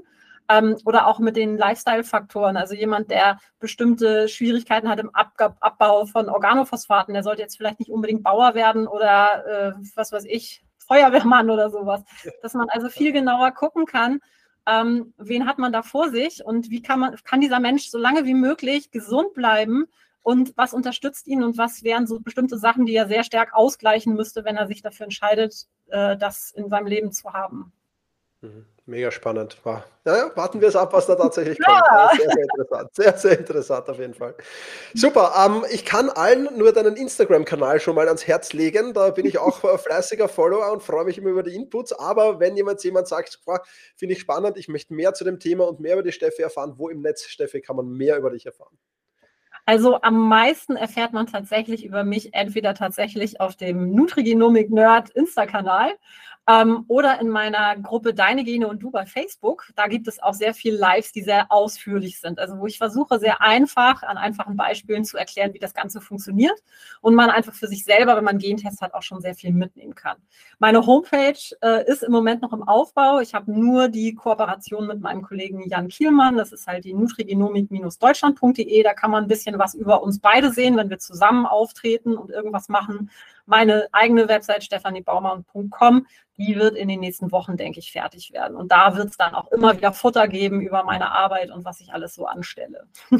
ähm, 0.49 0.77
oder 0.85 1.07
auch 1.07 1.19
mit 1.19 1.35
den 1.35 1.57
Lifestyle-Faktoren. 1.57 2.57
Also 2.57 2.75
jemand, 2.75 3.11
der 3.11 3.39
bestimmte 3.59 4.27
Schwierigkeiten 4.27 4.89
hat 4.89 4.99
im 4.99 5.13
Ab 5.13 5.33
Abbau 5.59 6.05
von 6.05 6.29
Organophosphaten, 6.29 7.13
der 7.13 7.23
sollte 7.23 7.41
jetzt 7.41 7.57
vielleicht 7.57 7.79
nicht 7.79 7.91
unbedingt 7.91 8.23
Bauer 8.23 8.55
werden 8.55 8.87
oder 8.87 9.45
äh, 9.45 9.73
was 9.95 10.11
weiß 10.11 10.25
ich, 10.25 10.63
Feuerwehrmann 10.77 11.49
oder 11.49 11.69
sowas. 11.69 12.03
Dass 12.41 12.53
man 12.53 12.69
also 12.69 12.89
viel 12.89 13.11
genauer 13.11 13.51
gucken 13.51 13.85
kann, 13.85 14.19
ähm, 14.67 15.13
wen 15.17 15.45
hat 15.45 15.59
man 15.59 15.71
da 15.71 15.83
vor 15.83 16.09
sich 16.09 16.43
und 16.43 16.69
wie 16.69 16.81
kann 16.81 16.99
man, 16.99 17.15
kann 17.23 17.41
dieser 17.41 17.59
Mensch 17.59 17.89
so 17.89 17.99
lange 17.99 18.25
wie 18.25 18.33
möglich 18.33 18.91
gesund 18.91 19.33
bleiben 19.33 19.85
und 20.25 20.57
was 20.57 20.73
unterstützt 20.73 21.27
ihn 21.27 21.43
und 21.43 21.55
was 21.59 21.83
wären 21.83 22.07
so 22.07 22.19
bestimmte 22.19 22.57
Sachen, 22.57 22.87
die 22.87 22.95
er 22.95 23.07
sehr 23.07 23.23
stark 23.23 23.53
ausgleichen 23.53 24.15
müsste, 24.15 24.43
wenn 24.43 24.57
er 24.57 24.65
sich 24.65 24.81
dafür 24.81 25.03
entscheidet, 25.03 25.67
äh, 25.89 26.17
das 26.17 26.49
in 26.49 26.67
seinem 26.67 26.87
Leben 26.87 27.11
zu 27.11 27.31
haben. 27.31 27.71
Mhm. 28.41 28.65
Mega 28.87 29.11
spannend. 29.11 29.57
Wow. 29.63 29.83
Ja, 30.03 30.31
warten 30.35 30.61
wir 30.61 30.67
es 30.67 30.75
ab, 30.75 30.93
was 30.93 31.05
da 31.05 31.13
tatsächlich 31.13 31.59
kommt. 31.63 31.77
Ja. 31.91 32.09
Sehr, 32.15 32.29
sehr 32.31 32.43
interessant. 32.43 32.95
Sehr, 32.95 33.17
sehr 33.17 33.39
interessant 33.39 33.87
auf 33.87 33.99
jeden 33.99 34.15
Fall. 34.15 34.33
Super. 34.95 35.31
Ähm, 35.45 35.63
ich 35.71 35.85
kann 35.85 36.09
allen 36.09 36.49
nur 36.57 36.73
deinen 36.73 36.95
Instagram-Kanal 36.95 37.79
schon 37.79 37.93
mal 37.93 38.07
ans 38.07 38.25
Herz 38.25 38.51
legen. 38.53 38.93
Da 38.93 39.11
bin 39.11 39.27
ich 39.27 39.37
auch 39.37 39.59
fleißiger 39.79 40.27
Follower 40.27 40.71
und 40.71 40.81
freue 40.81 41.05
mich 41.05 41.19
immer 41.19 41.29
über 41.29 41.43
die 41.43 41.53
Inputs. 41.53 41.93
Aber 41.93 42.39
wenn 42.39 42.57
jemand 42.57 42.83
jemand 42.83 43.07
sagt, 43.07 43.39
finde 43.95 44.13
ich 44.13 44.21
spannend, 44.21 44.57
ich 44.57 44.69
möchte 44.69 44.91
mehr 44.95 45.13
zu 45.13 45.23
dem 45.23 45.39
Thema 45.39 45.67
und 45.67 45.79
mehr 45.79 45.93
über 45.93 46.03
die 46.03 46.11
Steffi 46.11 46.41
erfahren, 46.41 46.73
wo 46.77 46.89
im 46.89 47.01
Netz, 47.01 47.25
Steffi, 47.25 47.61
kann 47.61 47.75
man 47.75 47.89
mehr 47.89 48.17
über 48.17 48.31
dich 48.31 48.47
erfahren? 48.47 48.75
Also 49.65 50.01
am 50.01 50.27
meisten 50.27 50.75
erfährt 50.75 51.13
man 51.13 51.25
tatsächlich 51.25 51.85
über 51.85 52.03
mich 52.03 52.33
entweder 52.33 52.75
tatsächlich 52.75 53.41
auf 53.41 53.55
dem 53.55 53.95
Nutrigenomik 53.95 54.69
Nerd 54.69 55.09
Insta-Kanal 55.09 55.91
ähm, 56.47 56.85
oder 56.87 57.19
in 57.19 57.29
meiner 57.29 57.75
Gruppe 57.77 58.13
Deine 58.13 58.43
Gene 58.43 58.67
und 58.67 58.79
du 58.79 58.91
bei 58.91 59.05
Facebook. 59.05 59.67
Da 59.75 59.87
gibt 59.87 60.07
es 60.07 60.21
auch 60.21 60.33
sehr 60.33 60.53
viele 60.53 60.77
Lives, 60.77 61.11
die 61.11 61.23
sehr 61.23 61.51
ausführlich 61.51 62.19
sind. 62.19 62.39
Also 62.39 62.59
wo 62.59 62.67
ich 62.67 62.77
versuche, 62.77 63.19
sehr 63.19 63.41
einfach 63.41 64.03
an 64.03 64.17
einfachen 64.17 64.55
Beispielen 64.55 65.05
zu 65.05 65.17
erklären, 65.17 65.53
wie 65.53 65.59
das 65.59 65.73
Ganze 65.73 66.01
funktioniert 66.01 66.61
und 67.01 67.15
man 67.15 67.29
einfach 67.29 67.53
für 67.53 67.67
sich 67.67 67.83
selber, 67.83 68.15
wenn 68.15 68.23
man 68.23 68.37
Gentest 68.37 68.81
hat, 68.81 68.93
auch 68.93 69.01
schon 69.01 69.21
sehr 69.21 69.33
viel 69.33 69.51
mitnehmen 69.51 69.95
kann. 69.95 70.17
Meine 70.59 70.85
Homepage 70.85 71.39
äh, 71.61 71.89
ist 71.89 72.03
im 72.03 72.11
Moment 72.11 72.41
noch 72.43 72.53
im 72.53 72.63
Aufbau. 72.63 73.19
Ich 73.19 73.33
habe 73.33 73.51
nur 73.51 73.87
die 73.89 74.13
Kooperation 74.13 74.85
mit 74.85 75.01
meinem 75.01 75.23
Kollegen 75.23 75.67
Jan 75.67 75.87
Kielmann. 75.87 76.37
Das 76.37 76.51
ist 76.51 76.67
halt 76.67 76.85
die 76.85 76.93
nutrigenomik-deutschland.de. 76.93 78.83
Da 78.83 78.93
kann 78.93 79.09
man 79.11 79.23
ein 79.23 79.27
bisschen 79.27 79.57
was 79.57 79.73
über 79.73 80.03
uns 80.03 80.19
beide 80.19 80.51
sehen, 80.51 80.77
wenn 80.77 80.89
wir 80.89 80.99
zusammen 80.99 81.45
auftreten 81.47 82.15
und 82.17 82.29
irgendwas 82.29 82.69
machen. 82.69 83.09
Meine 83.45 83.87
eigene 83.91 84.27
Website 84.27 84.63
stefaniebaumann.com, 84.63 86.07
die 86.37 86.55
wird 86.55 86.75
in 86.75 86.87
den 86.87 86.99
nächsten 86.99 87.31
Wochen, 87.31 87.57
denke 87.57 87.79
ich, 87.79 87.91
fertig 87.91 88.31
werden. 88.33 88.57
Und 88.57 88.71
da 88.71 88.95
wird 88.95 89.09
es 89.09 89.17
dann 89.17 89.35
auch 89.35 89.51
immer 89.51 89.75
wieder 89.77 89.93
Futter 89.93 90.27
geben 90.27 90.61
über 90.61 90.83
meine 90.83 91.11
Arbeit 91.11 91.51
und 91.51 91.65
was 91.65 91.79
ich 91.79 91.93
alles 91.93 92.15
so 92.15 92.25
anstelle. 92.25 92.87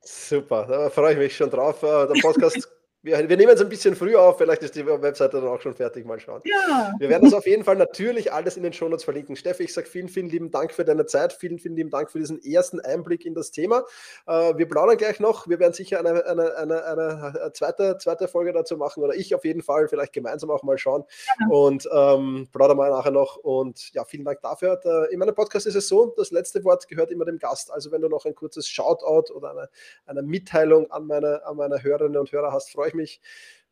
Super, 0.00 0.66
da 0.66 0.90
freue 0.90 1.12
ich 1.12 1.18
mich 1.18 1.36
schon 1.36 1.50
drauf. 1.50 1.82
Äh, 1.82 2.06
der 2.06 2.20
Podcast 2.22 2.68
wir, 3.02 3.28
wir 3.28 3.36
nehmen 3.36 3.52
es 3.52 3.60
ein 3.60 3.68
bisschen 3.68 3.96
früher 3.96 4.20
auf, 4.20 4.38
vielleicht 4.38 4.62
ist 4.62 4.74
die 4.74 4.86
Webseite 4.86 5.40
dann 5.40 5.48
auch 5.48 5.60
schon 5.60 5.74
fertig, 5.74 6.04
mal 6.04 6.20
schauen. 6.20 6.42
Ja. 6.44 6.92
Wir 6.98 7.08
werden 7.08 7.24
das 7.24 7.32
auf 7.32 7.46
jeden 7.46 7.64
Fall 7.64 7.76
natürlich 7.76 8.32
alles 8.32 8.58
in 8.58 8.62
den 8.62 8.74
Shownotes 8.74 9.04
verlinken. 9.04 9.36
Steffi, 9.36 9.64
ich 9.64 9.72
sage 9.72 9.86
vielen, 9.86 10.08
vielen 10.08 10.28
lieben 10.28 10.50
Dank 10.50 10.72
für 10.72 10.84
deine 10.84 11.06
Zeit, 11.06 11.32
vielen, 11.32 11.58
vielen 11.58 11.76
lieben 11.76 11.90
Dank 11.90 12.10
für 12.10 12.18
diesen 12.18 12.42
ersten 12.42 12.78
Einblick 12.80 13.24
in 13.24 13.34
das 13.34 13.50
Thema. 13.52 13.84
Äh, 14.26 14.56
wir 14.58 14.68
plaudern 14.68 14.98
gleich 14.98 15.18
noch, 15.18 15.48
wir 15.48 15.58
werden 15.58 15.72
sicher 15.72 15.98
eine, 15.98 16.26
eine, 16.26 16.56
eine, 16.56 16.84
eine, 16.84 17.52
zweite, 17.54 17.96
zweite 17.98 18.28
Folge 18.28 18.52
dazu 18.52 18.76
machen 18.76 19.02
oder 19.02 19.14
ich 19.14 19.34
auf 19.34 19.44
jeden 19.44 19.62
Fall, 19.62 19.88
vielleicht 19.88 20.12
gemeinsam 20.12 20.50
auch 20.50 20.62
mal 20.62 20.76
schauen 20.76 21.04
ja. 21.40 21.46
und 21.48 21.88
ähm, 21.90 22.48
plaudern 22.52 22.76
mal 22.76 22.90
nachher 22.90 23.12
noch 23.12 23.36
und 23.36 23.94
ja, 23.94 24.04
vielen 24.04 24.24
Dank 24.26 24.42
dafür. 24.42 24.78
In 25.10 25.18
meinem 25.18 25.34
Podcast 25.34 25.66
ist 25.66 25.74
es 25.74 25.88
so, 25.88 26.12
das 26.18 26.30
letzte 26.32 26.62
Wort 26.64 26.86
gehört 26.86 27.10
immer 27.10 27.24
dem 27.24 27.38
Gast, 27.38 27.72
also 27.72 27.90
wenn 27.92 28.02
du 28.02 28.08
noch 28.08 28.26
ein 28.26 28.34
kurzes 28.34 28.68
Shoutout 28.68 29.32
oder 29.32 29.52
eine, 29.52 29.68
eine 30.04 30.22
Mitteilung 30.22 30.90
an 30.90 31.06
meine, 31.06 31.46
an 31.46 31.56
meine 31.56 31.82
Hörerinnen 31.82 32.18
und 32.18 32.30
Hörer 32.30 32.52
hast, 32.52 32.70
freue 32.70 32.89
ich 32.90 32.94
mich. 32.94 33.20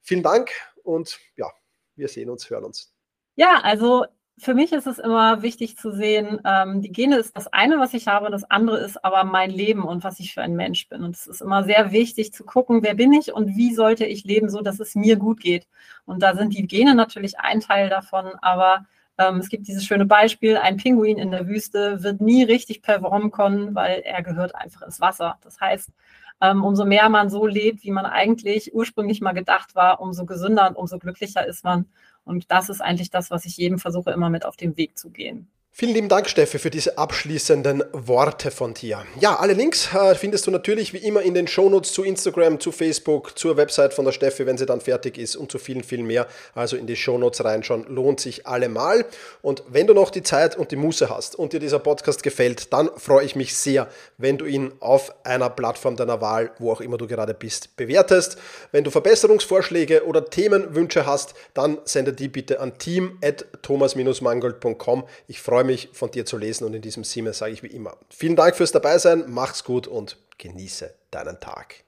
Vielen 0.01 0.23
Dank 0.23 0.51
und 0.83 1.19
ja, 1.37 1.51
wir 1.97 2.09
sehen 2.09 2.31
uns, 2.31 2.49
hören 2.49 2.65
uns. 2.65 2.95
Ja, 3.37 3.61
also 3.63 4.07
für 4.39 4.55
mich 4.55 4.73
ist 4.73 4.87
es 4.87 4.99
immer 4.99 5.43
wichtig 5.43 5.77
zu 5.77 5.93
sehen, 5.93 6.41
ähm, 6.45 6.81
die 6.81 6.93
Gene 6.93 7.19
ist 7.19 7.37
das 7.37 7.49
eine, 7.49 7.79
was 7.79 7.93
ich 7.93 8.07
habe, 8.07 8.31
das 8.31 8.45
andere 8.45 8.79
ist 8.79 9.05
aber 9.05 9.25
mein 9.25 9.51
Leben 9.51 9.83
und 9.83 10.05
was 10.05 10.21
ich 10.21 10.33
für 10.33 10.43
ein 10.43 10.55
Mensch 10.55 10.89
bin. 10.89 11.03
Und 11.03 11.17
es 11.17 11.27
ist 11.27 11.43
immer 11.43 11.65
sehr 11.65 11.91
wichtig 11.93 12.33
zu 12.33 12.45
gucken, 12.45 12.83
wer 12.83 12.95
bin 12.95 13.13
ich 13.13 13.33
und 13.33 13.57
wie 13.57 13.75
sollte 13.75 14.07
ich 14.07 14.25
leben, 14.25 14.49
so 14.49 14.61
dass 14.63 14.81
es 14.81 14.95
mir 14.95 15.17
gut 15.17 15.41
geht. 15.41 15.67
Und 16.05 16.23
da 16.23 16.35
sind 16.37 16.55
die 16.55 16.67
Gene 16.67 16.95
natürlich 16.95 17.41
ein 17.41 17.61
Teil 17.61 17.89
davon, 17.89 18.27
aber 18.41 18.87
ähm, 19.19 19.39
es 19.39 19.49
gibt 19.49 19.67
dieses 19.67 19.85
schöne 19.85 20.07
Beispiel, 20.07 20.57
ein 20.57 20.77
Pinguin 20.77 21.19
in 21.19 21.31
der 21.31 21.49
Wüste 21.49 22.03
wird 22.03 22.21
nie 22.21 22.45
richtig 22.45 22.83
performen 22.83 23.31
können, 23.31 23.75
weil 23.75 24.01
er 24.01 24.23
gehört 24.23 24.55
einfach 24.55 24.83
ins 24.83 25.01
Wasser. 25.01 25.39
Das 25.43 25.61
heißt, 25.61 25.91
ähm, 26.41 26.65
umso 26.65 26.85
mehr 26.85 27.09
man 27.09 27.31
so 27.31 27.47
lebt, 27.47 27.83
wie 27.83 27.91
man 27.91 28.07
eigentlich 28.07 28.75
ursprünglich 28.75 29.21
mal 29.21 29.33
gedacht 29.33 29.75
war, 29.75 30.01
umso 30.01 30.25
gesünder 30.25 30.69
und 30.69 30.77
umso 30.77 30.99
glücklicher 30.99 31.45
ist 31.47 31.65
man. 31.65 31.87
Und 32.25 32.51
das 32.51 32.69
ist 32.69 32.81
eigentlich 32.81 33.11
das, 33.11 33.31
was 33.31 33.45
ich 33.45 33.57
jedem 33.57 33.79
versuche, 33.79 34.13
immer 34.13 34.31
mit 34.31 34.45
auf 34.45 34.57
den 34.57 34.77
Weg 34.77 34.97
zu 34.99 35.11
gehen. 35.11 35.49
Vielen 35.81 35.95
lieben 35.95 36.09
Dank, 36.09 36.29
Steffi, 36.29 36.59
für 36.59 36.71
diese 36.71 36.99
abschließenden 36.99 37.85
Worte 37.93 38.51
von 38.51 38.75
dir. 38.75 39.05
Ja, 39.21 39.37
alle 39.37 39.53
Links 39.53 39.95
äh, 39.95 40.17
findest 40.17 40.49
du 40.49 40.51
natürlich 40.51 40.93
wie 40.93 40.99
immer 40.99 41.23
in 41.23 41.35
den 41.35 41.47
Shownotes 41.47 41.93
zu 41.93 42.03
Instagram, 42.03 42.59
zu 42.59 42.73
Facebook, 42.73 43.39
zur 43.39 43.57
Website 43.57 43.95
von 43.95 44.05
der 44.05 44.11
Steffi, 44.11 44.45
wenn 44.45 44.59
sie 44.59 44.67
dann 44.67 44.81
fertig 44.81 45.17
ist 45.17 45.37
und 45.37 45.53
zu 45.53 45.61
vielen, 45.61 45.85
vielen 45.85 46.05
mehr. 46.05 46.27
Also 46.53 46.77
in 46.77 46.89
die 46.89 46.97
Shownotes 46.97 47.45
reinschauen, 47.45 47.85
lohnt 47.87 48.19
sich 48.19 48.45
allemal. 48.45 49.07
Und 49.41 49.63
wenn 49.69 49.87
du 49.87 49.95
noch 49.95 50.11
die 50.11 50.25
Zeit 50.25 50.57
und 50.57 50.73
die 50.73 50.77
Muße 50.77 51.11
hast 51.11 51.37
und 51.37 51.53
dir 51.53 51.61
dieser 51.61 51.79
Podcast 51.79 52.25
gefällt, 52.25 52.73
dann 52.73 52.91
freue 52.97 53.25
ich 53.25 53.37
mich 53.37 53.57
sehr, 53.57 53.87
wenn 54.17 54.37
du 54.37 54.47
ihn 54.47 54.73
auf 54.81 55.15
einer 55.25 55.49
Plattform 55.49 55.95
deiner 55.95 56.21
Wahl, 56.21 56.51
wo 56.59 56.73
auch 56.73 56.81
immer 56.81 56.99
du 56.99 57.07
gerade 57.07 57.35
bist, 57.35 57.77
bewertest. 57.77 58.37
Wenn 58.73 58.83
du 58.83 58.91
Verbesserungsvorschläge 58.91 60.05
oder 60.05 60.25
Themenwünsche 60.25 61.07
hast, 61.07 61.35
dann 61.55 61.79
sende 61.85 62.13
die 62.13 62.27
bitte 62.27 62.59
an 62.59 62.79
team.thomas-mangold.com. 62.79 65.05
Ich 65.29 65.41
freue 65.41 65.63
mich 65.63 65.68
mich, 65.69 65.91
von 65.93 66.11
dir 66.11 66.27
zu 66.27 66.37
lesen 66.37 66.65
und 66.65 66.75
in 66.75 66.83
diesem 66.83 67.05
Sinne 67.05 67.33
sage 67.33 67.53
ich 67.53 67.63
wie 67.63 67.69
immer, 67.69 67.97
vielen 68.11 68.35
Dank 68.35 68.57
fürs 68.57 68.73
Dabeisein, 68.73 69.25
mach's 69.29 69.63
gut 69.63 69.87
und 69.87 70.17
genieße 70.39 70.93
deinen 71.11 71.39
Tag. 71.39 71.85